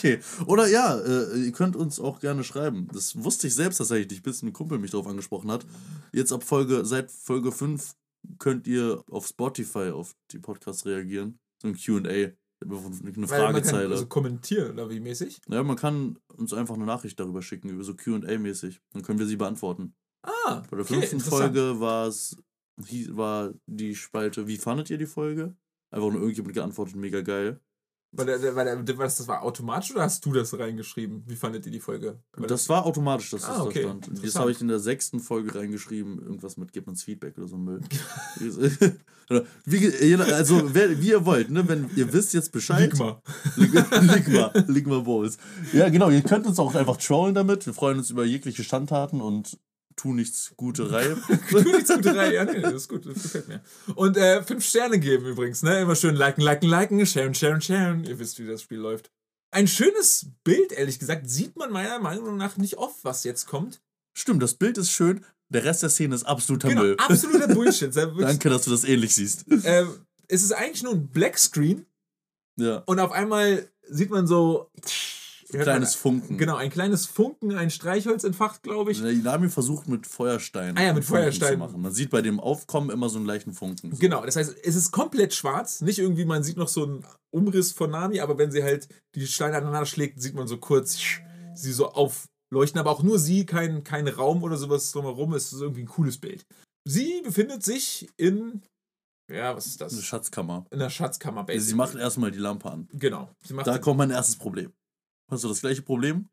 [0.00, 0.18] Okay.
[0.46, 2.88] Oder ja, äh, ihr könnt uns auch gerne schreiben.
[2.90, 5.66] Das wusste ich selbst tatsächlich nicht, bis ein Kumpel mich darauf angesprochen hat.
[6.10, 7.94] Jetzt ab Folge, seit Folge 5
[8.38, 11.38] könnt ihr auf Spotify auf die Podcasts reagieren.
[11.62, 11.98] So ein QA.
[12.62, 13.90] Eine man kann Fragezeile.
[13.90, 15.40] also kommentieren oder wie mäßig.
[15.48, 18.80] ja, man kann uns einfach eine Nachricht darüber schicken, über so QA-mäßig.
[18.92, 19.94] Dann können wir sie beantworten.
[20.22, 21.20] Ah, Bei der okay, fünften.
[21.20, 22.36] Folge war es,
[22.76, 25.56] war die Spalte, wie fandet ihr die Folge?
[25.90, 27.60] Einfach nur irgendjemand geantwortet, mega geil.
[28.12, 31.22] War, der, war, der, war das, das war automatisch oder hast du das reingeschrieben?
[31.26, 32.18] Wie fandet ihr die Folge?
[32.32, 33.82] War Das war automatisch, dass das Ah, okay.
[33.82, 34.24] da stand.
[34.24, 36.20] Das habe ich in der sechsten Folge reingeschrieben.
[36.20, 37.80] Irgendwas mit, gebt uns Feedback oder so ein Müll.
[39.64, 41.68] Wie, also, wer, wie ihr wollt, ne?
[41.68, 42.90] Wenn ihr wisst jetzt Bescheid.
[42.90, 43.22] Ligma.
[43.56, 44.52] Ligma.
[44.66, 45.38] Ligma Bowls.
[45.72, 46.10] Ja, genau.
[46.10, 47.64] Ihr könnt uns auch einfach trollen damit.
[47.64, 49.56] Wir freuen uns über jegliche Standtaten und
[50.00, 51.14] tun nichts Guterei.
[51.50, 52.34] Du nichts gute Reihe.
[52.34, 53.60] Ja, nee, das ist gut, das gefällt mir.
[53.94, 55.80] Und äh, fünf Sterne geben übrigens, ne?
[55.80, 58.04] Immer schön liken, liken, liken, sharen, sharen, sharen.
[58.04, 59.10] Ihr wisst, wie das Spiel läuft.
[59.52, 63.80] Ein schönes Bild, ehrlich gesagt, sieht man meiner Meinung nach nicht oft, was jetzt kommt.
[64.16, 65.24] Stimmt, das Bild ist schön.
[65.48, 66.96] Der Rest der Szene ist absoluter Genau, Müll.
[66.98, 67.94] absoluter Bullshit.
[67.94, 69.44] Danke, dass du das ähnlich siehst.
[69.64, 71.84] ähm, es ist eigentlich nur ein Blackscreen
[72.56, 72.84] Ja.
[72.86, 74.70] und auf einmal sieht man so.
[75.52, 76.38] Hört Kleines Funken.
[76.38, 79.00] Genau, ein kleines Funken, ein Streichholz entfacht, glaube ich.
[79.00, 80.76] Der Inami versucht mit Feuerstein.
[80.76, 81.52] Ah ja, mit Feuerstein.
[81.52, 81.80] Zu machen.
[81.80, 83.98] Man sieht bei dem Aufkommen immer so einen leichten Funken.
[83.98, 85.80] Genau, das heißt, es ist komplett schwarz.
[85.80, 89.26] Nicht irgendwie, man sieht noch so einen Umriss von Nami, aber wenn sie halt die
[89.26, 90.98] Steine aneinander schlägt, sieht man so kurz
[91.54, 92.78] sie so aufleuchten.
[92.78, 95.34] Aber auch nur sie, kein, kein Raum oder sowas drumherum.
[95.34, 96.44] Es ist irgendwie ein cooles Bild.
[96.84, 98.62] Sie befindet sich in.
[99.30, 100.04] Ja, was ist Eine das?
[100.04, 100.66] Schatzkammer.
[100.70, 101.60] In der Schatzkammer, basically.
[101.60, 102.88] Sie macht erstmal die Lampe an.
[102.92, 103.30] Genau.
[103.64, 104.72] Da kommt mein erstes Problem.
[105.30, 106.28] Hast du das gleiche Problem?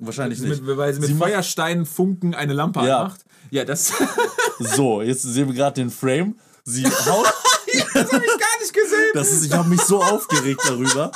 [0.00, 0.62] Wahrscheinlich nicht.
[0.62, 3.02] mit, weil sie mit Sie macht- Feuersteinfunken eine Lampe Ja.
[3.02, 3.24] anmacht.
[3.50, 3.92] Ja, das,
[4.58, 6.36] So, jetzt sehen wir gerade den Frame.
[6.64, 7.26] Sie haut.
[7.94, 9.10] das habe ich gar nicht gesehen.
[9.14, 11.12] Das ist, ich habe mich so aufgeregt darüber.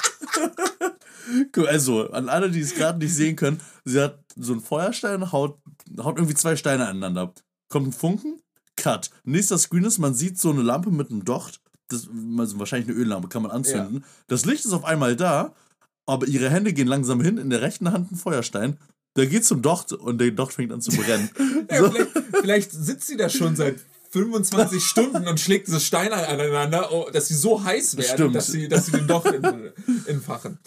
[1.69, 5.59] Also, an alle, die es gerade nicht sehen können, sie hat so einen Feuerstein, haut,
[5.99, 7.33] haut irgendwie zwei Steine aneinander.
[7.69, 8.41] Kommt ein Funken,
[8.77, 9.11] Cut.
[9.25, 11.61] Nächster Screen ist, man sieht so eine Lampe mit einem Docht.
[11.89, 12.09] Das,
[12.39, 14.05] also wahrscheinlich eine Öllampe, kann man anzünden.
[14.29, 15.55] Das Licht ist auf einmal da,
[16.07, 18.79] aber ihre Hände gehen langsam hin, in der rechten Hand ein Feuerstein.
[19.17, 21.31] Der geht zum Docht und der Docht fängt an zu brennen.
[21.71, 21.90] Ja, so.
[21.90, 23.77] vielleicht, vielleicht sitzt sie da schon seit
[24.11, 28.35] 25 Stunden und schlägt diese Steine aneinander, oh, dass sie so heiß werden, Stimmt.
[28.37, 29.42] dass sie, dass sie den doch in,
[30.07, 30.59] entfachen.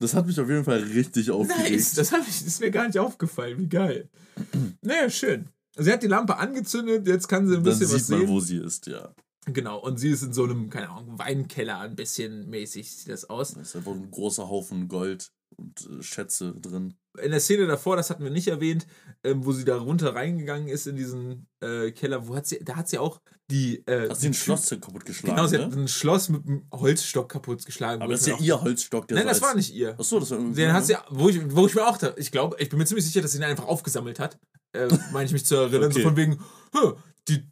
[0.00, 1.70] Das hat mich auf jeden Fall richtig aufgeregt.
[1.70, 3.58] Nice, das, ich, ist mir gar nicht aufgefallen.
[3.58, 4.08] Wie geil.
[4.82, 5.48] Naja, schön.
[5.76, 8.28] Sie hat die Lampe angezündet, jetzt kann sie ein Dann bisschen was sieht man, sehen.
[8.28, 9.12] wo sie ist, ja.
[9.52, 13.28] Genau, und sie ist in so einem, keine Ahnung, Weinkeller ein bisschen mäßig, sieht das
[13.28, 13.54] aus.
[13.54, 16.94] Da ist einfach ein großer Haufen Gold und äh, Schätze drin.
[17.22, 18.86] In der Szene davor, das hatten wir nicht erwähnt,
[19.24, 22.76] ähm, wo sie da runter reingegangen ist in diesen äh, Keller, wo hat sie, da
[22.76, 23.20] hat sie auch
[23.50, 23.82] die.
[23.86, 25.34] Äh, Hast du ein Schloss kaputt geschlagen?
[25.34, 25.64] Genau, sie ne?
[25.64, 28.02] hat ein Schloss mit einem Holzstock kaputt geschlagen.
[28.02, 29.98] Aber das ist ja ihr Holzstock, der Nein, so das war nicht ihr.
[29.98, 30.60] Achso, das war irgendwie.
[30.60, 32.86] Den hat sie, wo ich, wo ich mir auch, da, ich glaube, ich bin mir
[32.86, 34.38] ziemlich sicher, dass sie ihn einfach aufgesammelt hat.
[34.72, 35.90] Äh, meine ich mich zu erinnern.
[35.90, 36.02] So Okay.
[36.06, 36.38] von wegen,
[36.72, 36.92] "Hä,
[37.26, 37.48] die,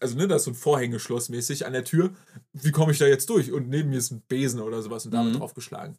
[0.00, 2.10] also ne, da ist so ein Vorhängeschloss mäßig an der Tür.
[2.52, 3.52] Wie komme ich da jetzt durch?
[3.52, 5.38] Und neben mir ist ein Besen oder sowas und damit Mhm.
[5.38, 5.96] draufgeschlagen.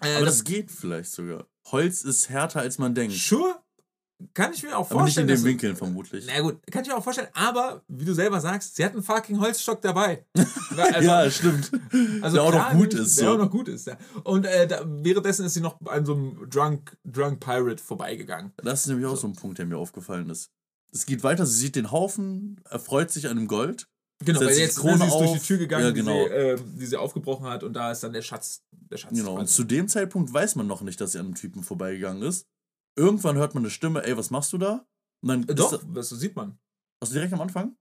[0.00, 1.46] Äh, Aber das geht vielleicht sogar.
[1.66, 3.14] Holz ist härter, als man denkt.
[3.16, 3.56] Sure,
[4.34, 5.28] kann ich mir auch Aber nicht in vorstellen.
[5.28, 6.24] den Winkeln vermutlich.
[6.26, 9.02] Na gut, kann ich mir auch vorstellen, aber wie du selber sagst, sie hat einen
[9.02, 10.24] fucking Holzstock dabei.
[10.76, 11.70] Also, ja, stimmt.
[12.20, 13.18] Also der auch noch klar, gut nämlich, ist.
[13.18, 13.32] Der So.
[13.34, 13.96] auch noch gut ist, ja.
[14.24, 18.52] Und äh, da, währenddessen ist sie noch an so einem Drunk, Drunk Pirate vorbeigegangen.
[18.58, 20.50] Das ist nämlich auch so ein Punkt, der mir aufgefallen ist.
[20.92, 23.88] Es geht weiter, sie sieht den Haufen, erfreut sich an dem Gold.
[24.24, 26.22] Genau, weil sich jetzt Krone ne, sie ist durch die Tür gegangen, Ja, genau.
[26.24, 28.62] die, sie, äh, die sie aufgebrochen hat und da ist dann der Schatz.
[28.72, 29.38] Der Schatz Genau.
[29.38, 32.46] Und zu dem Zeitpunkt weiß man noch nicht, dass sie an einem Typen vorbeigegangen ist.
[32.98, 34.86] Irgendwann hört man eine Stimme, ey, was machst du da?
[35.22, 36.58] Und dann Äh, Doch, da- das sieht man.
[37.02, 37.76] also direkt am Anfang?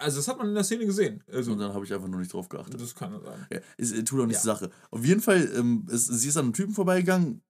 [0.00, 1.24] Also das hat man in der Szene gesehen.
[1.32, 2.78] Also Und dann habe ich einfach nur nicht drauf geachtet.
[2.78, 3.46] das kann sein.
[3.50, 4.42] Ja, ist, äh, tut auch nicht Ja.
[4.42, 4.70] Sache.
[4.90, 7.40] Auf jeden Fall, ähm, ist, sie ist an einem Typen vorbeigegangen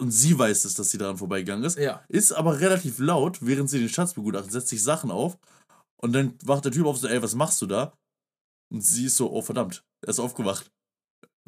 [0.00, 1.78] und sie weiß es, dass sie daran vorbeigegangen ist.
[1.78, 2.04] Ja.
[2.08, 5.38] Ist aber relativ laut, während sie den Schatz begutachtet, setzt sich Sachen auf
[6.02, 7.92] und dann wacht der Typ auf so, ey, was machst du da?
[8.72, 10.70] Und sie ist so, oh verdammt, er ist aufgewacht.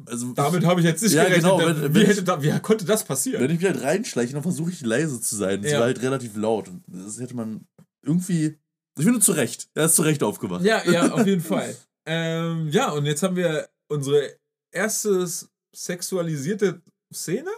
[0.05, 1.43] Also, Damit habe ich jetzt nicht Ja, gerechnet.
[1.43, 3.41] genau, wenn- wie, wenn hätte ich- da, wie konnte das passieren?
[3.41, 5.61] wenn ich mich halt reinschleiche, dann versuche ich leise zu sein.
[5.63, 5.77] Sie Ja.
[5.77, 6.69] war halt relativ laut.
[6.87, 7.65] Das hätte man
[8.03, 8.57] irgendwie.
[8.97, 9.69] Ich finde zu Recht.
[9.75, 10.63] Er ist zu Recht aufgewacht.
[10.63, 11.75] Ja, ja, auf jeden Fall.
[12.05, 14.35] Ähm, ja, und jetzt haben wir unsere
[14.73, 15.25] erste
[15.75, 16.81] sexualisierte
[17.13, 17.49] Szene.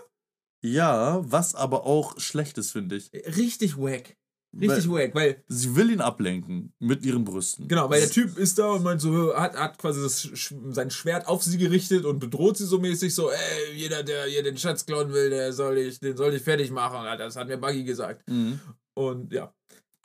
[0.65, 3.11] Ja, was aber auch schlecht ist, finde ich.
[3.13, 4.15] Richtig wack.
[4.59, 7.67] Richtig weil, wack, weil, Sie will ihn ablenken mit ihren Brüsten.
[7.67, 10.29] genau, weil der Typ ist da und meint so, hat, hat quasi das,
[10.69, 14.43] sein Schwert auf sie gerichtet und bedroht sie so mäßig, so, ey, jeder, der hier
[14.43, 17.05] den Schatz klauen will, der soll ich, den soll ich fertig machen.
[17.17, 18.27] Das hat mir Buggy gesagt.
[18.29, 18.59] Mhm.
[18.93, 19.53] Und ja.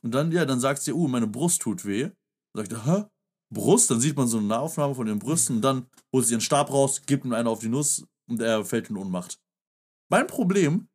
[0.03, 2.11] Und dann, ja, dann sagt sie, uh, meine Brust tut weh.
[2.53, 3.05] Sagt er, hä?
[3.51, 3.91] Brust?
[3.91, 6.73] Dann sieht man so eine Nahaufnahme von ihren Brüsten und dann holt sie ihren Stab
[6.73, 9.39] raus, gibt ihm einen auf die Nuss und er fällt in Ohnmacht.
[10.11, 10.89] Mein Problem,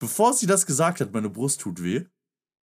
[0.00, 2.04] bevor sie das gesagt hat, meine Brust tut weh,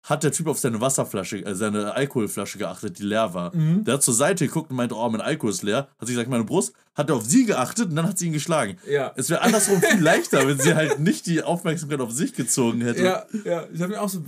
[0.04, 3.54] hat der Typ auf seine Wasserflasche, äh, seine Alkoholflasche geachtet, die leer war.
[3.54, 3.84] Mhm.
[3.84, 5.88] Der hat zur Seite geguckt und meinte, oh, mein Alkohol ist leer.
[5.96, 6.74] Hat sie gesagt, meine Brust.
[6.96, 8.78] Hat er auf sie geachtet und dann hat sie ihn geschlagen.
[8.90, 9.12] Ja.
[9.16, 13.00] Es wäre andersrum viel leichter, wenn sie halt nicht die Aufmerksamkeit auf sich gezogen hätte.
[13.04, 14.24] Ja, ja, ich habe mir auch so.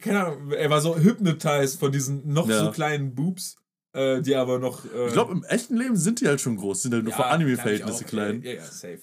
[0.00, 2.64] Keine Ahnung, er war so hypnotized von diesen noch Ja.
[2.64, 3.56] so kleinen Boobs,
[3.94, 4.84] äh, die aber noch.
[4.84, 7.16] Äh, Ich glaube, im echten Leben sind die halt schon groß, sind halt nur ja,
[7.16, 8.42] für Anime-Verhältnisse klein.
[8.42, 9.00] Ja, ja, safe.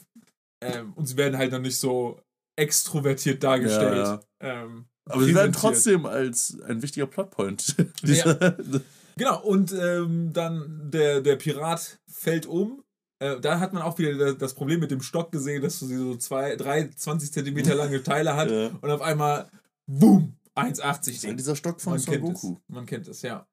[0.66, 2.20] Ähm, und sie werden halt noch nicht so
[2.58, 3.98] extrovertiert dargestellt.
[4.08, 7.76] Ja, Ähm, Aber sie werden trotzdem als ein wichtiger Plotpoint.
[8.04, 8.58] dieser-
[9.16, 12.84] Genau, und ähm, dann der, der Pirat fällt um.
[13.20, 16.16] Äh, da hat man auch wieder das- Problem mit dem Stock gesehen, dass sie so
[16.16, 18.72] zwei, drei 20 Zentimeter lange Teile hat Ja.
[18.82, 19.50] und auf einmal,
[19.86, 21.38] boom, 1,80 Das ist Ding.
[21.38, 22.54] dieser Stock von Man Son kennt Goku.
[22.56, 22.74] es.
[22.74, 23.46] Man kennt es, ja.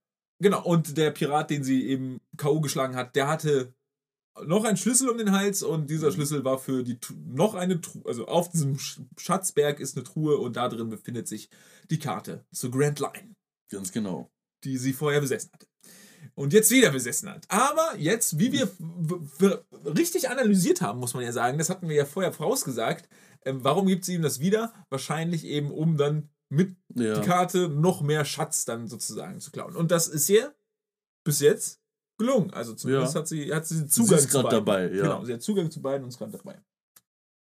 [0.43, 2.61] Genau, und der Pirat, den sie eben K.O.
[2.63, 3.75] geschlagen hat, der hatte
[4.47, 5.87] noch einen Schlüssel um den Hals und Mhm.
[5.87, 10.05] dieser Schlüssel war für die noch eine Truhe, also auf diesem Sch- Schatzberg ist eine
[10.05, 11.49] Truhe und da drin befindet sich
[11.91, 13.35] die Karte zu Grand Line,
[13.71, 14.31] Ganz genau.
[14.65, 15.67] die sie vorher besessen hatte.
[16.35, 17.47] Und jetzt wieder besessen hat.
[17.49, 18.71] Aber jetzt, wie wir
[19.85, 23.09] richtig analysiert haben, muss man ja sagen, das hatten wir ja vorher vorausgesagt,
[23.45, 24.73] ähm, warum gibt sie ihm das wieder?
[24.91, 27.19] Wahrscheinlich eben, um dann mit Ja.
[27.19, 29.77] die Karte noch mehr Schatz dann sozusagen zu klauen.
[29.77, 30.55] Und das ist ihr
[31.25, 31.80] bis jetzt
[32.21, 32.53] gelungen.
[32.53, 33.21] Also zumindest Ja.
[33.21, 34.65] hat sie, hat sie Sie Zugang ist zu gerade beiden.
[34.65, 35.03] dabei, ja.
[35.03, 36.57] Genau, sie hat Zugang zu beiden und ist gerade dabei.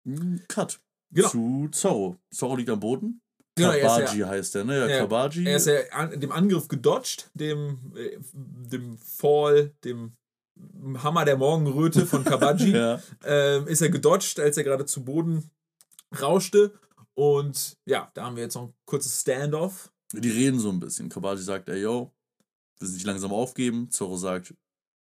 [0.05, 0.79] Mm, Cut.
[1.11, 1.29] Genau.
[1.29, 2.17] Zu Zorro.
[2.31, 3.21] Zorro liegt am Boden.
[3.55, 4.79] Genau, ist Kabaji ja- heißt der, ne?
[4.79, 5.45] Ja, er- Kabaji.
[5.45, 10.13] Er ist ja an, dem Angriff gedodged, dem, äh, dem Fall, dem
[11.03, 12.99] Hammer der Morgenröte von Kabaji, ja.
[13.23, 15.51] ähm, ist er gedodged, als er gerade zu Boden
[16.19, 16.71] rauschte.
[17.15, 19.91] Und ja, da haben wir jetzt noch ein kurzes Standoff.
[20.13, 21.09] Die reden so ein bisschen.
[21.09, 22.11] Kabaji sagt, ey, yo,
[22.83, 23.89] wir sind nicht langsam aufgeben.
[23.89, 24.53] Zorro sagt,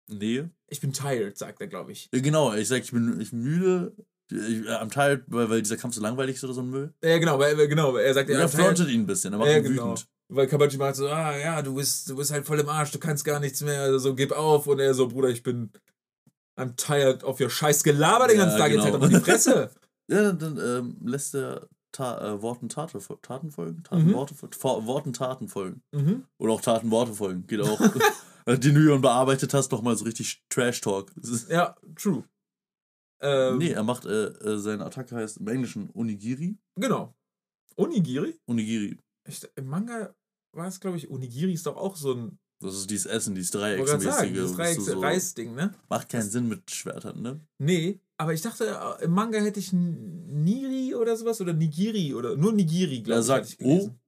[0.08, 0.44] nee.
[0.68, 2.08] Ich bin tired, sagt er, glaube ich.
[2.12, 3.96] Genau, ich sag, ich bin, ich bin müde.
[4.30, 6.94] Ich, äh, am Teil, weil, weil dieser Kampf so langweilig ist oder so ein Müll.
[7.02, 9.56] Ja, genau, weil, genau, er sagt, ja, er frontet ihn ein bisschen, er macht Ja,
[9.56, 9.92] ihn genau.
[9.92, 10.06] wütend.
[10.28, 13.00] Weil Kabachi meint so, ah ja, du bist, du bist halt voll im Arsch, du
[13.00, 14.68] kannst gar nichts mehr, so gib auf.
[14.68, 15.72] Und er so, Bruder, ich bin
[16.56, 18.84] I'm tired of your scheiß Gelaber den Ja, ganzen Tag, jetzt genau.
[18.84, 19.70] halt doch mal die Fresse.
[20.10, 23.82] Ja, dann ähm, lässt er Ta äh, Worten Tate, Taten folgen?
[23.82, 24.14] Taten, Mhm.
[24.14, 24.34] Worte,
[24.86, 25.82] Worten Taten folgen.
[25.92, 26.24] mhm.
[26.38, 27.46] Oder auch Taten Worte folgen.
[27.46, 27.78] Geht auch.
[28.46, 31.12] Den du Jon bearbeitet hast, nochmal so richtig Trash-Talk.
[31.48, 32.24] Ja, true.
[33.20, 36.56] Ähm, Nee, er macht, äh, äh, seine Attacke heißt im Englischen Onigiri.
[36.76, 37.14] Genau.
[37.76, 38.40] Onigiri?
[38.46, 38.98] Onigiri.
[39.28, 40.14] Ich, Im Manga
[40.52, 43.50] war es, glaube ich, Onigiri ist doch auch so ein Das ist dieses Essen, dieses
[43.52, 44.36] Dreiecksmäßige.
[44.36, 45.74] das wo Dreiecks so- Reisding, ne?
[45.88, 47.40] Macht keinen Sinn mit Schwertern, ne?
[47.58, 48.66] Nee, aber ich dachte,
[49.00, 53.20] äh, im Manga hätte ich Niri oder sowas oder Nigiri oder nur Nigiri, glaube Er
[53.20, 53.26] ich.
[53.26, 53.98] sagt, hatte ich gelesen.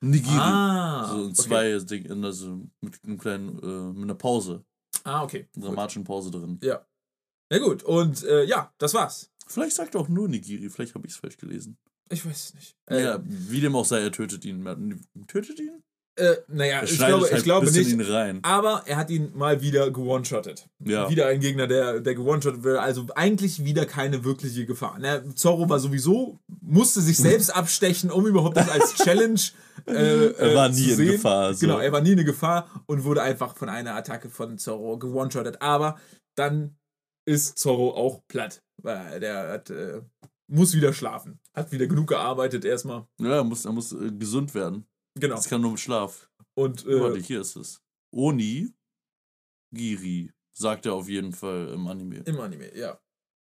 [0.00, 0.34] Nigiri.
[0.36, 1.34] Ah, so in okay.
[1.34, 4.64] zwei Ding, also mit einem kleinen, äh, mit einer Pause,
[5.04, 5.48] Ah, okay.
[5.54, 5.64] einer Gut.
[5.76, 6.58] dramatischen Pause drin.
[6.62, 6.84] Ja.
[7.52, 7.84] Ja, gut.
[7.84, 9.30] Und äh, ja, das war's.
[9.46, 11.78] Vielleicht sagt er auch nur Nigiri, vielleicht habe ich es falsch gelesen.
[12.10, 12.76] Ich weiß es nicht.
[12.86, 14.64] Äh, ja, wie dem auch sei, er tötet ihn.
[15.28, 15.82] Tötet ihn?
[16.16, 17.90] Äh, naja, ich glaube, halt ich glaube nicht.
[17.90, 18.40] ihn rein.
[18.42, 20.66] Aber er hat ihn mal wieder gewone-shottet.
[20.82, 21.10] Ja.
[21.10, 22.78] Wieder ein Gegner, der, der gewone-shottet wird.
[22.78, 24.98] Also eigentlich wieder keine wirkliche Gefahr.
[24.98, 25.24] Ne?
[25.34, 29.40] Zorro war sowieso, musste sich selbst abstechen, um überhaupt das als Challenge
[29.86, 31.12] äh, Er war äh, nie zu in.
[31.12, 31.60] Gefahr, so.
[31.66, 35.60] Genau, er war nie eine Gefahr und wurde einfach von einer Attacke von Zorro gewone-shottet.
[35.60, 35.98] Aber
[36.34, 36.76] dann
[37.26, 38.62] ist Zorro auch platt.
[38.82, 40.00] Weil der hat, äh,
[40.48, 41.40] muss wieder schlafen.
[41.54, 43.06] Hat wieder genug gearbeitet erstmal.
[43.20, 44.86] Ja, er muss, er muss äh, gesund werden.
[45.18, 45.36] Genau.
[45.36, 46.30] Das kann nur mit Schlaf.
[46.54, 47.82] Und äh, Warte, hier ist es.
[48.14, 48.72] Oni
[49.74, 52.22] Giri, sagt er auf jeden Fall im Anime.
[52.24, 53.00] Im Anime, ja.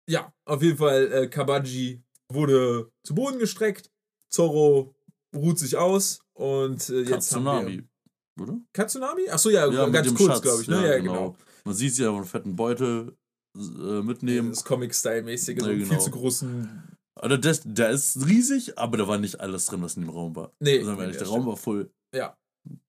[0.09, 2.03] Ja, auf jeden Fall, äh, Kabaji
[2.33, 3.91] wurde zu Boden gestreckt.
[4.31, 4.95] Zorro
[5.35, 7.89] ruht sich aus und äh, jetzt haben Katsunami,
[8.37, 8.43] wir...
[8.43, 8.61] oder?
[8.73, 9.29] Katsunami?
[9.29, 10.69] Achso, ja, Ja, ganz kurz, glaube ich.
[10.69, 10.87] Ne?
[10.87, 11.37] Ja, genau.
[11.65, 13.17] Man sieht sie aber einen fetten Beutel
[13.57, 14.51] äh, mitnehmen.
[14.51, 15.91] Das Comic-Style-mäßige, so Ja, einen genau.
[15.91, 16.96] viel zu großen...
[17.19, 20.37] Also das, der ist riesig, aber da war nicht alles drin, was in dem Raum
[20.37, 20.53] war.
[20.61, 21.91] Nee, Sagen wir ehrlich, der Raum war voll.
[22.15, 22.37] Ja.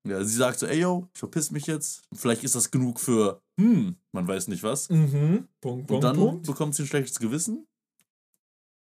[0.08, 2.02] Ja, sie sagt so, ey yo, ich verpiss mich jetzt.
[2.14, 4.90] Vielleicht ist das genug für, hm, man weiß nicht was.
[4.90, 5.48] Mhm.
[5.62, 6.46] Punkt, Und dann Punkt.
[6.48, 7.68] bekommt sie ein schlechtes Gewissen.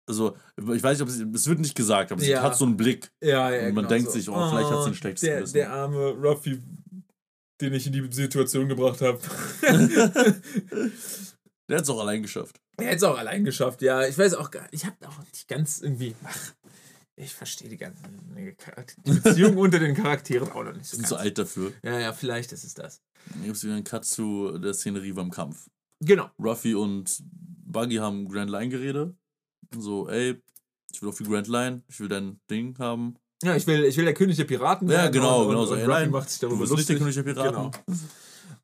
[0.07, 2.41] Also, ich weiß nicht, ob sie, es wird nicht gesagt, aber sie Ja.
[2.43, 3.11] hat so einen Blick.
[3.21, 4.17] Ja, ja, Und man genau denkt so.
[4.17, 5.53] sich, oh, vielleicht hat sie ein schlechtes der, Gewissen.
[5.55, 6.61] Der arme Ruffy,
[7.59, 9.19] den ich in die Situation gebracht habe.
[11.69, 12.59] Der hat es auch allein geschafft.
[12.77, 14.05] Er hätte es auch allein geschafft, ja.
[14.07, 16.15] Ich weiß auch gar ich habe auch nicht ganz irgendwie.
[16.23, 16.53] Ach,
[17.15, 18.03] ich verstehe die ganzen
[19.05, 21.71] die Beziehungen unter den Charakteren auch noch nicht so Sind so alt dafür.
[21.83, 23.01] Ja, ja, vielleicht ist es das.
[23.31, 25.69] Dann gibt es wieder einen Cut zu der Szenerie beim Kampf.
[26.01, 26.29] Genau.
[26.37, 29.15] Ruffy und Buggy haben Grand Line geredet.
[29.77, 30.41] So, ey,
[30.93, 33.15] ich will auch für Grand Line, ich will dein Ding haben.
[33.43, 35.67] Ja, ich will, ich will der König der Piraten Ja, werden genau, und, genau und,
[35.67, 35.73] so.
[35.73, 37.15] und Ey, Ruffy nein, macht sich du darüber bist nicht der lustig.
[37.23, 37.71] König der Piraten.
[37.85, 37.99] Genau.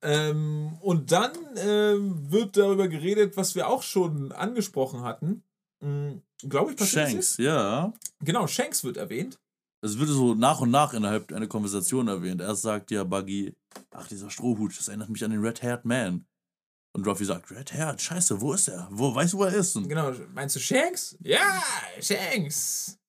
[0.02, 5.44] Ähm, und dann ähm, wird darüber geredet, was wir auch schon angesprochen hatten.
[5.84, 7.94] Hm, Glaube ich, passiert Shanks, ja.
[8.24, 9.40] Genau, Shanks wird erwähnt.
[9.84, 12.42] Es wird so nach und nach innerhalb einer Konversation erwähnt.
[12.42, 13.56] Erst sagt ja Buggy,
[13.92, 16.26] ach, dieser Strohhut, das erinnert mich an den Red-Haired Man.
[16.94, 18.88] Und Ruffy sagt, Red-Haired, scheiße, wo ist er?
[18.92, 19.76] Wo, weißt du, wo er ist?
[19.76, 21.18] Und Genau, meinst du Shanks?
[21.22, 21.64] Ja,
[22.00, 23.00] Shanks.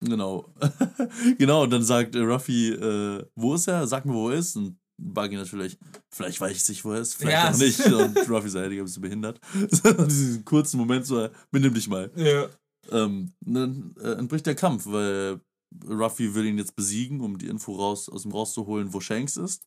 [0.00, 0.52] Genau.
[1.38, 3.86] genau, und dann sagt äh, Ruffy, äh, wo ist er?
[3.86, 4.56] Sag mir, wo er ist.
[4.56, 5.78] Und Buggy natürlich,
[6.10, 7.50] vielleicht weiß ich nicht, wo er ist, vielleicht Ja.
[7.50, 7.80] auch nicht.
[8.26, 9.40] Und Ruffy sagt, Digga, bist du behindert?
[10.08, 12.10] Diesen kurzen Moment so, benimm dich mal.
[12.16, 12.48] Ja.
[12.90, 15.40] Ähm, dann äh, entbricht der Kampf, weil
[15.88, 19.62] Ruffy will ihn jetzt besiegen, um die Info raus, aus ihm rauszuholen, wo Shanks ist.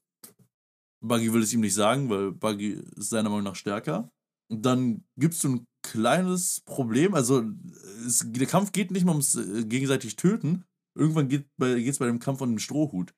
[1.02, 4.10] Buggy will es ihm nicht sagen, weil Buggy ist seiner Meinung nach stärker.
[4.52, 7.14] Und dann gibt es so ein kleines Problem.
[7.14, 7.44] Also,
[8.06, 10.64] es, der Kampf geht nicht mal ums äh, gegenseitig Töten.
[10.98, 13.14] Irgendwann geht es bei dem Kampf um den Strohhut.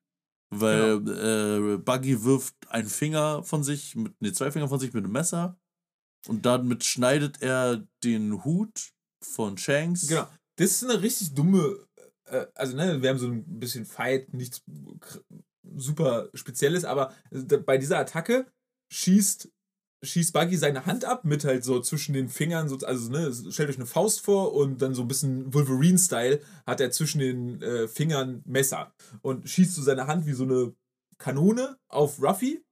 [0.50, 5.04] Weil äh, Buggy wirft einen Finger von sich, mit, nee, zwei Finger von sich mit
[5.04, 5.60] einem Messer.
[6.28, 8.91] Und damit schneidet er den Hut
[9.22, 10.08] von Shanks.
[10.08, 10.28] Genau.
[10.56, 11.86] Das ist eine richtig dumme.
[12.26, 14.64] Äh, also, ne, wir haben so ein bisschen Fight, nichts
[15.76, 18.48] super Spezielles, aber äh, bei dieser Attacke
[18.91, 19.50] schießt,
[20.04, 23.70] schießt Buggy seine Hand ab mit halt so zwischen den Fingern, so, also, ne, stellt
[23.70, 27.88] euch eine Faust vor und dann so ein bisschen Wolverine-Style hat er zwischen den äh,
[27.88, 30.74] Fingern Messer und schießt so seine Hand wie so eine
[31.18, 32.64] Kanone auf Ruffy.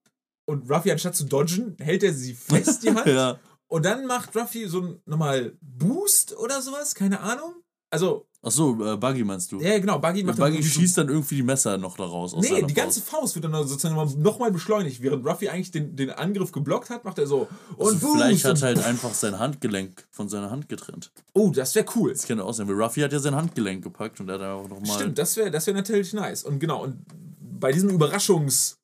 [0.47, 3.07] Und Ruffy, anstatt zu dodgen, hält er sie fest, die Hand.
[3.07, 3.39] ja.
[3.67, 7.64] Und dann macht Ruffy so ein nochmal Boost oder sowas, keine Ahnung.
[7.91, 9.59] Also, Achso, äh, Buggy meinst du?
[9.59, 12.33] ja genau, Buggy macht dann Buggy so- schießt dann irgendwie die Messer noch daraus.
[12.33, 13.33] Aus Nee, die ganze Faust.
[13.35, 15.01] Wird dann sozusagen nochmal beschleunigt.
[15.01, 17.47] Während Ruffy eigentlich den, den Angriff geblockt hat, macht er so.
[17.77, 21.11] Und Also vielleicht hat und- halt einfach sein Handgelenk von seiner Hand getrennt.
[21.33, 22.11] Oh, das wäre cool.
[22.13, 24.69] Das könnte auch sein, weil Ruffy hat ja sein Handgelenk gepackt und er hat einfach
[24.69, 24.95] nochmal.
[24.99, 26.43] Stimmt, das wäre das wär natürlich nice.
[26.43, 27.03] Und genau, und
[27.39, 28.75] bei diesem Überraschungs-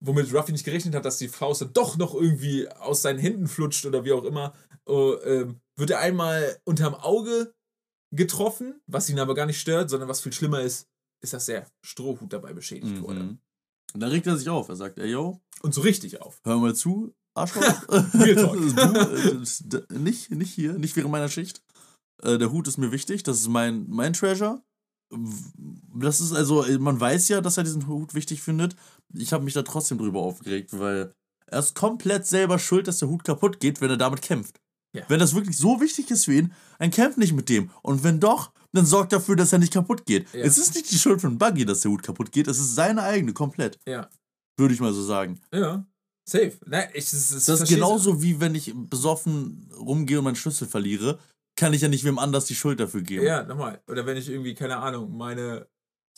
[0.00, 3.46] womit Ruffy nicht gerechnet hat, dass die Faust dann doch noch irgendwie aus seinen Händen
[3.46, 4.52] flutscht oder wie auch immer,
[4.88, 7.52] äh, ähm, wird er einmal unterm Auge
[8.14, 10.88] getroffen, was ihn aber gar nicht stört, sondern was viel schlimmer ist,
[11.22, 13.20] ist, dass der Strohhut dabei beschädigt wurde.
[13.20, 13.38] Mhm.
[13.94, 14.68] Und dann regt er sich auf.
[14.68, 16.40] Er sagt, ey yo, Und so richtig auf.
[16.44, 17.62] hör mal zu, Arschloch.
[19.64, 21.62] Du, äh, nicht, nicht hier, nicht während meiner Schicht.
[22.22, 24.62] Äh, der Hut ist mir wichtig, das ist mein, mein Treasure.
[25.94, 28.76] Das ist also, äh, man weiß ja, dass er diesen Hut wichtig findet.
[29.14, 31.14] Ich habe mich da trotzdem drüber aufgeregt, weil
[31.46, 34.60] er ist komplett selber schuld, dass der Hut kaputt geht, wenn er damit kämpft.
[34.96, 35.04] Ja.
[35.08, 37.70] Wenn das wirklich so wichtig ist für ihn, dann kämpft nicht mit dem.
[37.82, 40.32] Und wenn doch, dann sorgt dafür, dass er nicht kaputt geht.
[40.32, 40.40] Ja.
[40.40, 43.02] Es ist nicht die Schuld von Buggy, dass der Hut kaputt geht, es ist seine
[43.02, 43.78] eigene komplett.
[43.86, 44.08] Ja.
[44.58, 45.40] Würde ich mal so sagen.
[45.52, 45.86] Ja.
[46.28, 46.52] Safe.
[46.66, 51.18] Nein, ich, das, Das ist genauso wie wenn ich besoffen rumgehe und meinen Schlüssel verliere,
[51.56, 53.24] kann ich ja nicht wem anders die Schuld dafür geben.
[53.24, 53.80] Ja, nochmal.
[53.88, 55.68] Oder wenn ich irgendwie, keine Ahnung, meine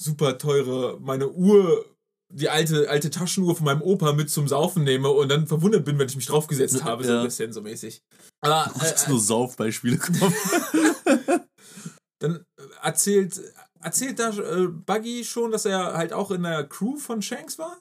[0.00, 1.84] super teure, meine Uhr,
[2.32, 5.98] die alte, alte Taschenuhr von meinem Opa mit zum Saufen nehme und dann verwundert bin,
[5.98, 7.18] wenn ich mich draufgesetzt habe, so Ja.
[7.20, 8.02] ein bisschen so mäßig.
[8.42, 10.34] Aber Du hast äh, nur Saufbeispiele genommen.
[12.20, 13.40] dann äh, erzählt,
[13.80, 17.78] erzählt da äh, Buggy schon, dass er halt auch in der Crew von Shanks war?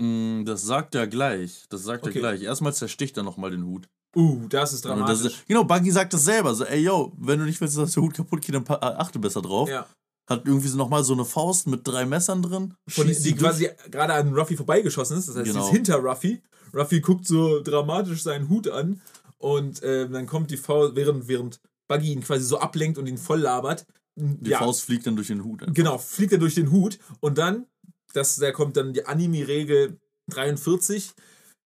[0.00, 1.64] Mm, das sagt er gleich.
[1.68, 2.18] Das sagt Okay.
[2.18, 2.42] er gleich.
[2.42, 3.88] Erstmal zersticht er nochmal den Hut.
[4.16, 5.38] Uh, das ist Und das dramatisch.
[5.40, 6.54] ist, genau, Buggy sagt das selber.
[6.54, 9.18] So, ey, yo, wenn du nicht willst, dass der Hut kaputt geht, dann äh, achte
[9.18, 9.68] besser drauf.
[9.68, 9.86] ja.
[10.28, 12.74] Hat irgendwie so nochmal so eine Faust mit drei Messern drin.
[12.88, 13.36] Von, die durch.
[13.38, 15.28] quasi gerade an Ruffy vorbeigeschossen ist.
[15.28, 15.66] Das heißt, sie Genau.
[15.66, 16.42] ist hinter Ruffy.
[16.72, 19.00] Ruffy guckt so dramatisch seinen Hut an
[19.38, 23.18] und äh, dann kommt die Faust, während, während Buggy ihn quasi so ablenkt und ihn
[23.18, 23.86] voll labert.
[24.16, 25.62] Die Faust fliegt dann durch den Hut.
[25.62, 25.74] einfach.
[25.74, 27.66] Genau, fliegt er durch den Hut und dann,
[28.14, 29.98] das, da kommt dann die Anime-Regel
[30.30, 31.12] 43,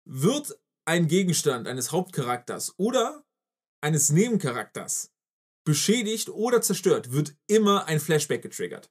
[0.08, 3.22] wird ein Gegenstand eines Hauptcharakters oder
[3.82, 5.10] eines Nebencharakters
[5.66, 8.90] beschädigt oder zerstört, wird immer ein Flashback getriggert.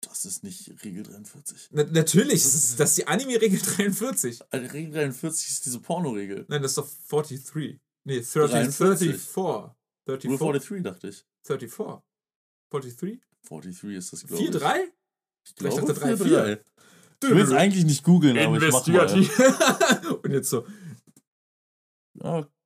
[0.00, 1.68] Das ist nicht Regel 43.
[1.70, 4.40] Na, natürlich, das ist, das ist die Anime-Regel 43.
[4.50, 6.46] Also Regel 43 ist diese Porno-Regel.
[6.48, 7.78] Nein, das ist doch 43.
[8.04, 9.16] Nee, 30, 43.
[9.16, 9.74] 34.
[10.06, 10.30] 34.
[10.40, 11.24] Rule 43 dachte ich.
[11.46, 12.02] 34.
[12.70, 13.20] 43?
[13.48, 14.56] 43 ist das, glaube 4, ich.
[14.56, 14.92] 3?
[15.46, 16.64] Ich glaube, dachte 3, 4, 4.
[17.22, 20.16] Ich will es eigentlich nicht googeln, aber ich mach mal.
[20.22, 20.66] Und jetzt so,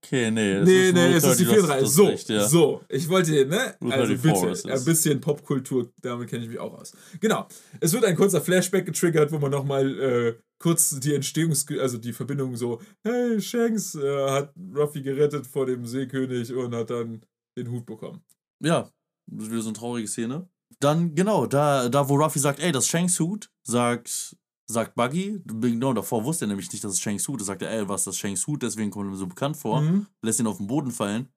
[0.05, 0.61] Okay, nee.
[0.61, 1.80] nee, nee, es ist die 30, 4, das- 3.
[1.80, 2.49] das ist So, recht, ja.
[2.49, 2.80] so.
[2.88, 3.76] Ich wollte, ne?
[3.80, 6.92] Also 34 bitte, ein bisschen Popkultur, damit kenne ich mich auch aus.
[7.20, 7.49] Genau.
[7.80, 12.12] Es wird ein kurzer Flashback getriggert, wo man nochmal äh, kurz die Entstehungs-, also die
[12.12, 17.22] Verbindung so, hey, Shanks äh, hat Ruffy gerettet vor dem Seekönig und hat dann
[17.57, 18.22] den Hut bekommen.
[18.62, 18.90] Ja,
[19.26, 20.49] das ist wieder so eine traurige Szene.
[20.80, 24.36] Dann, genau, da, da wo Ruffy sagt, ey, das Shanks Hut, sagt,
[24.70, 27.70] sagt Buggy, genau, davor wusste er nämlich nicht, dass es Shanks Hut ist, sagt er,
[27.70, 30.06] ey, was ist das Shanks Hut, deswegen kommt er mir so bekannt vor, Mhm.
[30.22, 31.28] lässt ihn auf den Boden fallen,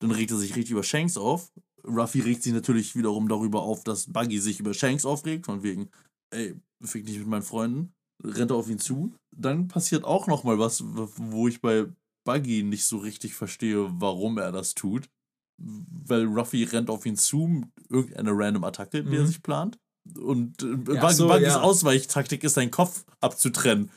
[0.00, 1.50] dann regt er sich richtig über Shanks auf.
[1.86, 5.88] Ruffy regt sich natürlich wiederum darüber auf, dass Buggy sich über Shanks aufregt, von wegen,
[6.30, 9.14] ey, fick nicht mit meinen Freunden, rennt er auf ihn zu.
[9.36, 11.86] Dann passiert auch nochmal was, wo ich bei
[12.26, 15.08] Buggy nicht so richtig verstehe, warum er das tut.
[15.58, 19.26] Weil Ruffy rennt auf ihn zu, irgendeine random Attacke, die er Mhm.
[19.26, 19.78] sich plant.
[20.22, 21.60] Und äh, Ja, so, Buggys ja.
[21.62, 23.88] Ausweichtaktik ist, seinen Kopf abzutrennen.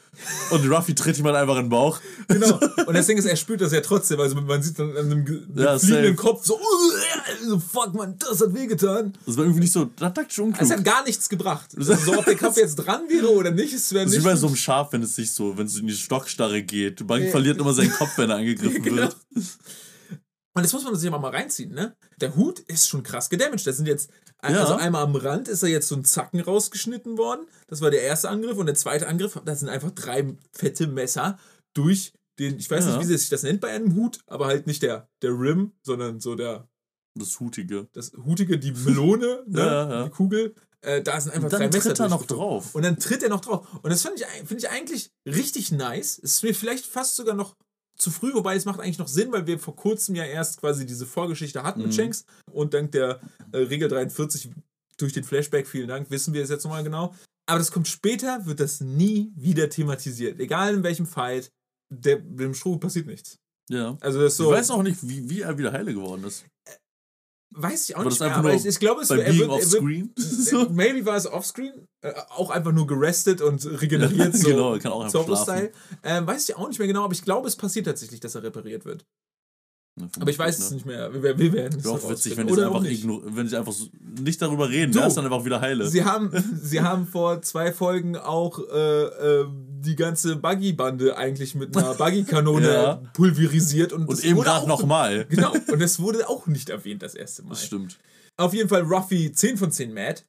[0.51, 1.99] Und Ruffy tritt ihm halt einfach in den Bauch.
[2.29, 2.57] Genau.
[2.87, 4.19] Und das Ding ist, er spürt das ja trotzdem.
[4.21, 6.15] Also man sieht dann an dem Ja, fliegenden.
[6.15, 9.13] Kopf so, "Uh, so, fuck man, das hat wehgetan.
[9.25, 10.61] Das war irgendwie nicht so taktisch unklug.
[10.61, 11.69] Es hat gar nichts gebracht.
[11.77, 14.25] Also so, ob der Kopf jetzt dran wäre oder nicht, es wäre Das ist nicht.
[14.25, 17.01] wie bei so einem Schaf, wenn es sich so, wenn es in die Stockstarre geht.
[17.01, 17.05] Ja.
[17.29, 18.97] verliert immer seinen Kopf, wenn er angegriffen Genau.
[19.03, 19.15] wird.
[20.57, 21.95] Und das muss man sich aber mal reinziehen, ne?
[22.19, 23.67] Der Hut ist schon krass gedamaged.
[23.67, 24.09] Da sind jetzt,
[24.43, 24.49] Ja.
[24.61, 27.45] also einmal am Rand ist da jetzt so ein Zacken rausgeschnitten worden.
[27.67, 28.57] Das war der erste Angriff.
[28.57, 31.37] Und der zweite Angriff, da sind einfach drei fette Messer
[31.75, 32.97] durch den, ich weiß Ja.
[32.97, 36.19] nicht, wie sich das nennt bei einem Hut, aber halt nicht der, der Rim, sondern
[36.19, 36.67] so der,
[37.15, 37.87] Das Hutige.
[37.93, 39.59] das Hutige, die Melone, ne?
[39.61, 40.55] Ja, die Kugel.
[40.81, 42.73] Äh, da sind einfach Und dann drei Messer tritt er noch drauf.
[42.75, 43.67] Und dann tritt er noch drauf.
[43.81, 46.19] Und das finde ich, find ich eigentlich richtig nice.
[46.23, 47.55] Es ist mir vielleicht fast sogar noch
[47.97, 50.85] zu früh, wobei es macht eigentlich noch Sinn, weil wir vor kurzem ja erst quasi
[50.85, 51.93] diese Vorgeschichte hatten mit Mhm.
[51.93, 52.25] Shanks.
[52.51, 53.19] Und dank der
[53.51, 54.51] äh, Regel 43
[54.97, 57.13] durch den Flashback, vielen Dank, wissen wir es jetzt nochmal genau.
[57.47, 60.39] Aber das kommt später, wird das nie wieder thematisiert.
[60.39, 61.51] Egal in welchem Fight,
[61.89, 63.39] der, dem Stroh passiert nichts.
[63.69, 63.97] Ja.
[64.01, 64.51] Also das so.
[64.51, 66.45] Ich weiß auch nicht, wie, wie er wieder heile geworden ist.
[67.51, 69.59] Weiß ich auch War nicht mehr, aber ich, ich glaube, es er Being wird, off
[69.59, 70.13] wird, Screen.
[70.15, 70.69] So.
[70.69, 75.01] Maybe war es offscreen, äh, auch einfach nur gerestet und regeneriert, so Genau, kann auch
[75.01, 75.71] einfach Zorro-Style.
[76.03, 78.43] Ähm, weiß ich auch nicht mehr genau, aber ich glaube, es passiert tatsächlich, dass er
[78.43, 79.05] repariert wird.
[80.19, 81.11] Aber ich weiß es nicht mehr.
[81.13, 83.87] Wir, wir werden es auch witzig, wenn Oder einfach, wenn sie einfach so
[84.21, 84.91] nicht darüber reden.
[84.91, 84.99] Du.
[84.99, 85.87] Er ist dann einfach wieder heile.
[85.87, 86.31] Sie haben,
[86.61, 89.47] sie haben vor zwei Folgen auch äh, äh,
[89.79, 92.93] die ganze Buggy-Bande eigentlich mit einer Buggy-Kanone Ja.
[93.13, 93.93] pulverisiert.
[93.93, 95.25] Und, Und eben gerade nochmal.
[95.25, 97.49] Genau, und es wurde auch nicht erwähnt das erste Mal.
[97.49, 97.97] Das stimmt.
[98.37, 100.21] Auf jeden Fall Ruffy 10 von 10 mad.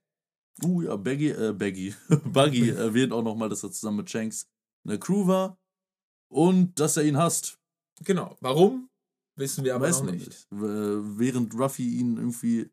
[0.65, 1.95] Uh, ja, Baggy, äh, Baggy.
[2.25, 4.47] Buggy erwähnt auch nochmal, dass er zusammen mit Shanks
[4.85, 5.59] in der Crew war.
[6.31, 7.59] Und dass er ihn hasst.
[8.05, 8.37] Genau.
[8.41, 8.88] Warum?
[9.39, 10.27] Wissen wir aber Weiß noch nicht.
[10.29, 10.47] nicht.
[10.51, 12.69] Während Ruffy ihn irgendwie.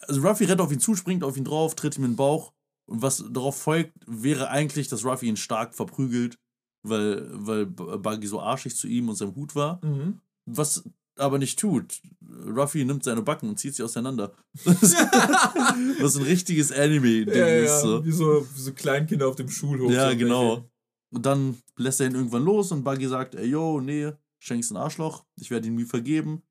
[0.00, 2.52] Also Ruffy rennt auf ihn zu, springt auf ihn drauf, tritt ihm in den Bauch.
[2.86, 6.38] Und was darauf folgt, wäre eigentlich, dass Ruffy ihn stark verprügelt,
[6.82, 9.84] weil, weil Buggy so arschig zu ihm und seinem Hut war.
[9.84, 10.20] Mhm.
[10.46, 10.84] Was
[11.16, 12.02] aber nicht tut.
[12.46, 14.32] Ruffy nimmt seine Backen und zieht sie auseinander.
[14.64, 17.68] Was ein richtiges Anime-Ding Ja, ist.
[17.70, 18.04] ja, So.
[18.04, 19.90] Wie, so, wie so Kleinkinder auf dem Schulhof.
[19.92, 20.68] Ja, so genau.
[21.10, 24.10] Und dann lässt er ihn irgendwann los und Buggy sagt, ey, yo, nee,
[24.44, 26.42] Shanks ein Arschloch, ich werde ihm nie vergeben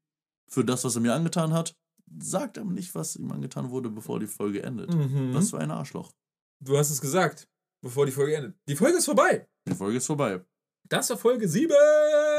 [0.50, 1.76] für das, was er mir angetan hat.
[2.20, 4.94] Sagt aber nicht, was ihm angetan wurde, bevor die Folge endet.
[4.94, 5.34] Mhm.
[5.34, 6.12] Was für ein Arschloch.
[6.60, 7.48] Du hast es gesagt.
[7.84, 8.56] bevor die Folge endet.
[8.68, 9.48] Die Folge ist vorbei.
[9.68, 10.44] Die Folge ist vorbei.
[10.90, 11.72] Das war Folge 7.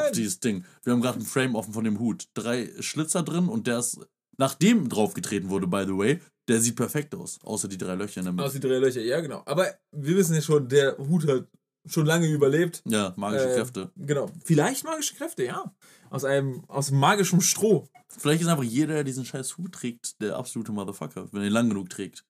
[0.01, 0.65] Ach, dieses Ding.
[0.83, 2.29] Wir haben gerade ein Frame offen von dem Hut.
[2.35, 4.01] Drei Schlitzer drin und der ist,
[4.39, 7.39] nachdem draufgetreten wurde, by the way, der sieht perfekt aus.
[7.43, 8.45] Außer die drei Löcher in der Mitte.
[8.45, 9.43] Aus die drei Löcher, ja, genau.
[9.47, 11.47] Aber wir wissen ja schon, der Hut hat
[11.87, 12.83] schon lange überlebt.
[12.87, 13.91] Ja, magische Äh, Kräfte.
[13.97, 14.31] Genau.
[14.45, 15.75] Vielleicht magische Kräfte, ja.
[16.11, 17.89] Aus einem, aus magischem Stroh.
[18.09, 21.53] Vielleicht ist einfach jeder, der diesen scheiß Hut trägt, der absolute Motherfucker, wenn er ihn
[21.53, 22.25] lang genug trägt.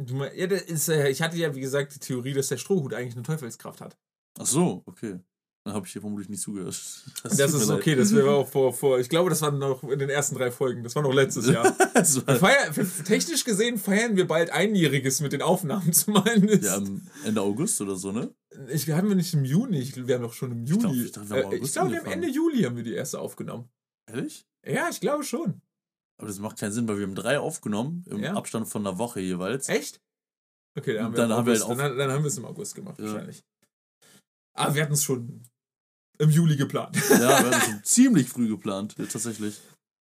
[0.00, 3.24] Ja, ist, äh, ich hatte ja, wie gesagt, die Theorie, dass der Strohhut eigentlich eine
[3.24, 3.96] Teufelskraft hat.
[4.38, 5.18] Ach so, okay.
[5.64, 6.74] Dann habe ich hier vermutlich nicht zugehört.
[7.22, 7.78] Das, mir ist leid.
[7.78, 10.50] okay, das wäre auch vor, vor, ich glaube, das war noch in den ersten drei
[10.50, 10.82] Folgen.
[10.84, 11.76] Das war noch letztes Jahr.
[11.94, 16.24] Das feiern, technisch gesehen feiern wir bald Einjähriges mit den Aufnahmen zumal.
[16.62, 18.32] ja, am Ende August oder so, ne?
[18.66, 20.80] Ich, wir haben wir nicht im Juni, ich, wir haben doch schon im Juli.
[20.80, 22.06] glaub, ich wir haben Äh, glaube, wir haben.
[22.12, 23.68] Ende Juli haben wir die erste aufgenommen.
[24.10, 24.46] Ehrlich?
[24.66, 25.60] Ja, ich glaube schon.
[26.18, 28.34] Aber das macht keinen Sinn, weil wir haben drei aufgenommen, im Ja.
[28.34, 29.68] Abstand von einer Woche jeweils.
[29.68, 30.00] Echt?
[30.76, 32.44] Okay, dann haben wir, Dann haben wir August, halt dann, dann haben wir es im
[32.44, 33.04] August gemacht, Ja.
[33.06, 33.44] wahrscheinlich.
[34.56, 35.42] Aber wir hatten es schon
[36.18, 36.96] im Juli geplant.
[37.10, 39.60] Ja, wir haben schon ziemlich früh geplant, tatsächlich.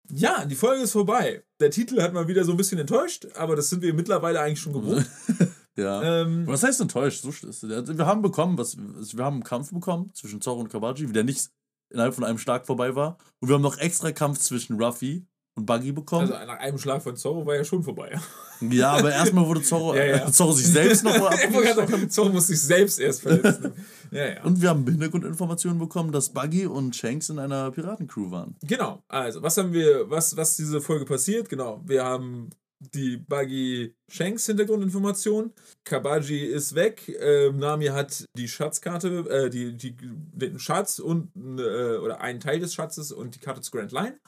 [0.10, 1.46] Ja, die Folge ist vorbei.
[1.62, 4.60] Der Titel hat mal wieder so ein bisschen enttäuscht, aber das sind wir mittlerweile eigentlich
[4.60, 5.10] schon gewohnt.
[5.78, 6.22] ja.
[6.22, 7.22] ähm, Was heißt enttäuscht?
[7.22, 7.64] So sch- ist-
[7.98, 11.24] Wir haben bekommen, was, also wir haben einen Kampf bekommen zwischen Zorro und Kabaji, der
[11.24, 11.50] nicht
[11.90, 13.18] innerhalb von einem Schlag vorbei war.
[13.40, 16.32] Und wir haben noch extra Kampf zwischen Ruffy und Buggy bekommen.
[16.32, 18.18] also nach einem Schlag von Zorro war ja schon vorbei.
[18.62, 20.28] ja, aber erstmal wurde Zorro, Ja, ja.
[20.28, 23.74] Äh, Zorro sich selbst noch mal Zorro muss sich selbst erst verletzen.
[24.12, 24.42] ja.
[24.44, 28.56] Und wir haben Hintergrundinformationen bekommen, dass Buggy und Shanks in einer Piratencrew waren.
[28.64, 31.50] Genau, also was haben wir, was, was diese Folge passiert?
[31.50, 32.50] Genau, wir haben
[32.96, 35.54] die Buggy Shanks Hintergrundinformation.
[35.84, 37.08] Kabaji ist weg.
[37.20, 42.60] Ähm, Nami hat die Schatzkarte, äh, die, die, den Schatz und äh, oder einen Teil
[42.60, 44.20] des Schatzes und die Karte zu Grand Line.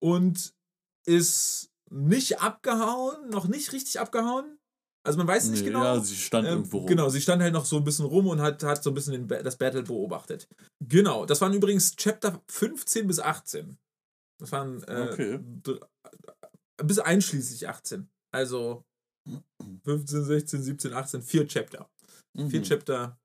[0.00, 0.52] Und
[1.06, 4.58] ist nicht abgehauen, noch nicht richtig abgehauen.
[5.06, 5.82] Also man weiß nicht Nee, genau.
[5.84, 6.86] Ja, sie stand Ähm, irgendwo rum.
[6.86, 9.26] Genau, sie stand halt noch so ein bisschen rum und hat, hat so ein bisschen
[9.26, 10.46] Ba- das Battle beobachtet.
[10.86, 13.78] Genau, das waren übrigens Chapter 15 bis 18.
[14.38, 15.40] Das waren äh, Okay.
[16.82, 18.08] Bis einschließlich 18.
[18.32, 18.84] Also
[19.84, 21.90] 15, 16, 17, 18, vier Chapter.
[22.36, 22.62] Vier Mhm.
[22.64, 23.18] Chapter.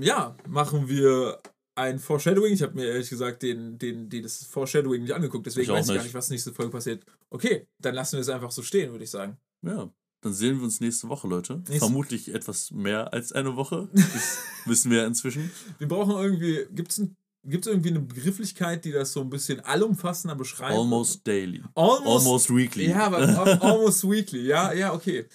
[0.00, 1.40] Ja, machen wir
[1.76, 2.52] ein Foreshadowing.
[2.52, 5.88] Ich habe mir ehrlich gesagt den, den, den, das Foreshadowing nicht angeguckt, deswegen Ich weiß
[5.88, 6.14] ich gar nicht.
[6.14, 7.04] was nächste Folge passiert.
[7.30, 9.38] Okay, dann lassen wir es einfach so stehen, würde ich sagen.
[9.62, 9.92] Ja,
[10.22, 11.56] dann sehen wir uns nächste Woche, Leute.
[11.58, 13.88] Nächste- Vermutlich etwas mehr als eine Woche.
[13.94, 15.50] Das wissen wir ja inzwischen.
[15.78, 17.02] Wir brauchen irgendwie, gibt es
[17.44, 20.72] gibt's irgendwie eine Begrifflichkeit, die das so ein bisschen allumfassender beschreibt?
[20.74, 21.62] Almost daily.
[21.74, 22.06] Almost.
[22.26, 22.88] Almost weekly.
[22.90, 24.42] Ja, aber al- almost weekly.
[24.46, 25.26] Ja, ja, okay.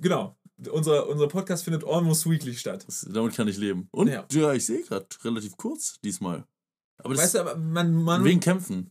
[0.00, 0.36] Genau.
[0.70, 2.84] Unser, unser Podcast findet almost weekly statt.
[2.86, 3.88] Das, damit kann ich leben.
[3.90, 4.24] Und Ja.
[4.32, 6.44] ja, ich sehe gerade relativ kurz diesmal.
[6.98, 8.90] Aber das Weißt du, aber man, man wegen Kämpfen.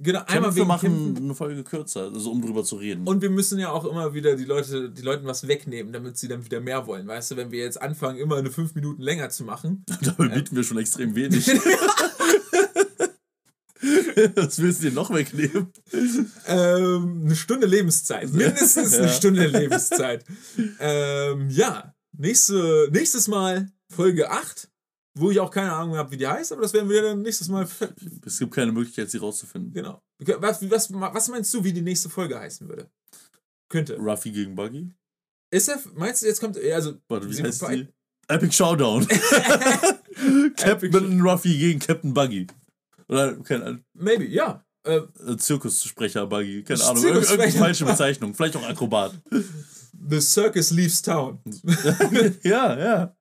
[0.00, 1.24] Genau, einmal Kämpfe wegen machen Kämpfen.
[1.24, 3.06] eine Folge kürzer, also um drüber zu reden.
[3.06, 6.28] Und wir müssen ja auch immer wieder die Leute, die Leuten was wegnehmen, damit sie
[6.28, 7.06] dann wieder mehr wollen.
[7.06, 9.84] Weißt du, wenn wir jetzt anfangen, immer eine fünf Minuten länger zu machen.
[10.02, 11.46] Dabei bieten wir schon extrem wenig.
[14.34, 15.68] Was willst du dir noch wegnehmen?
[16.46, 18.30] Ähm, eine Stunde Lebenszeit.
[18.32, 19.12] Mindestens eine Ja.
[19.12, 20.24] Stunde Lebenszeit.
[20.78, 24.68] ähm, ja, nächste, nächstes Mal Folge 8,
[25.18, 27.48] wo ich auch keine Ahnung habe, wie die heißt, aber das werden wir dann nächstes
[27.48, 27.66] Mal.
[28.24, 29.72] Es gibt keine Möglichkeit, sie rauszufinden.
[29.72, 30.02] Genau.
[30.18, 32.90] Was, was, was meinst du, wie die nächste Folge heißen würde?
[33.68, 33.96] Könnte.
[33.96, 34.92] Ruffy gegen Buggy?
[35.52, 36.56] Ist er, meinst du, jetzt kommt.
[36.58, 37.88] Also, Warte, wie heißt die?
[38.28, 39.06] Epic Showdown.
[40.56, 42.46] Captain Ruffy gegen Captain Buggy.
[43.08, 44.64] Oder kein Maybe, ja.
[44.84, 46.62] Äh, äh, Zirkussprecher Buggy.
[46.62, 47.02] Keine Ahnung.
[47.02, 47.42] Irg Zirkussprecher.
[47.42, 48.34] irgendeine falsche Bezeichnung.
[48.34, 49.12] Vielleicht auch Akrobat.
[50.08, 51.40] the Circus leaves town.
[52.42, 53.16] ja, ja.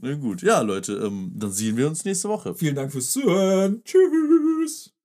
[0.00, 0.42] Na gut.
[0.42, 2.54] Ja, Leute, ähm, dann sehen wir uns nächste Woche.
[2.54, 3.82] Vielen Dank fürs Zuhören.
[3.84, 4.97] Tschüss.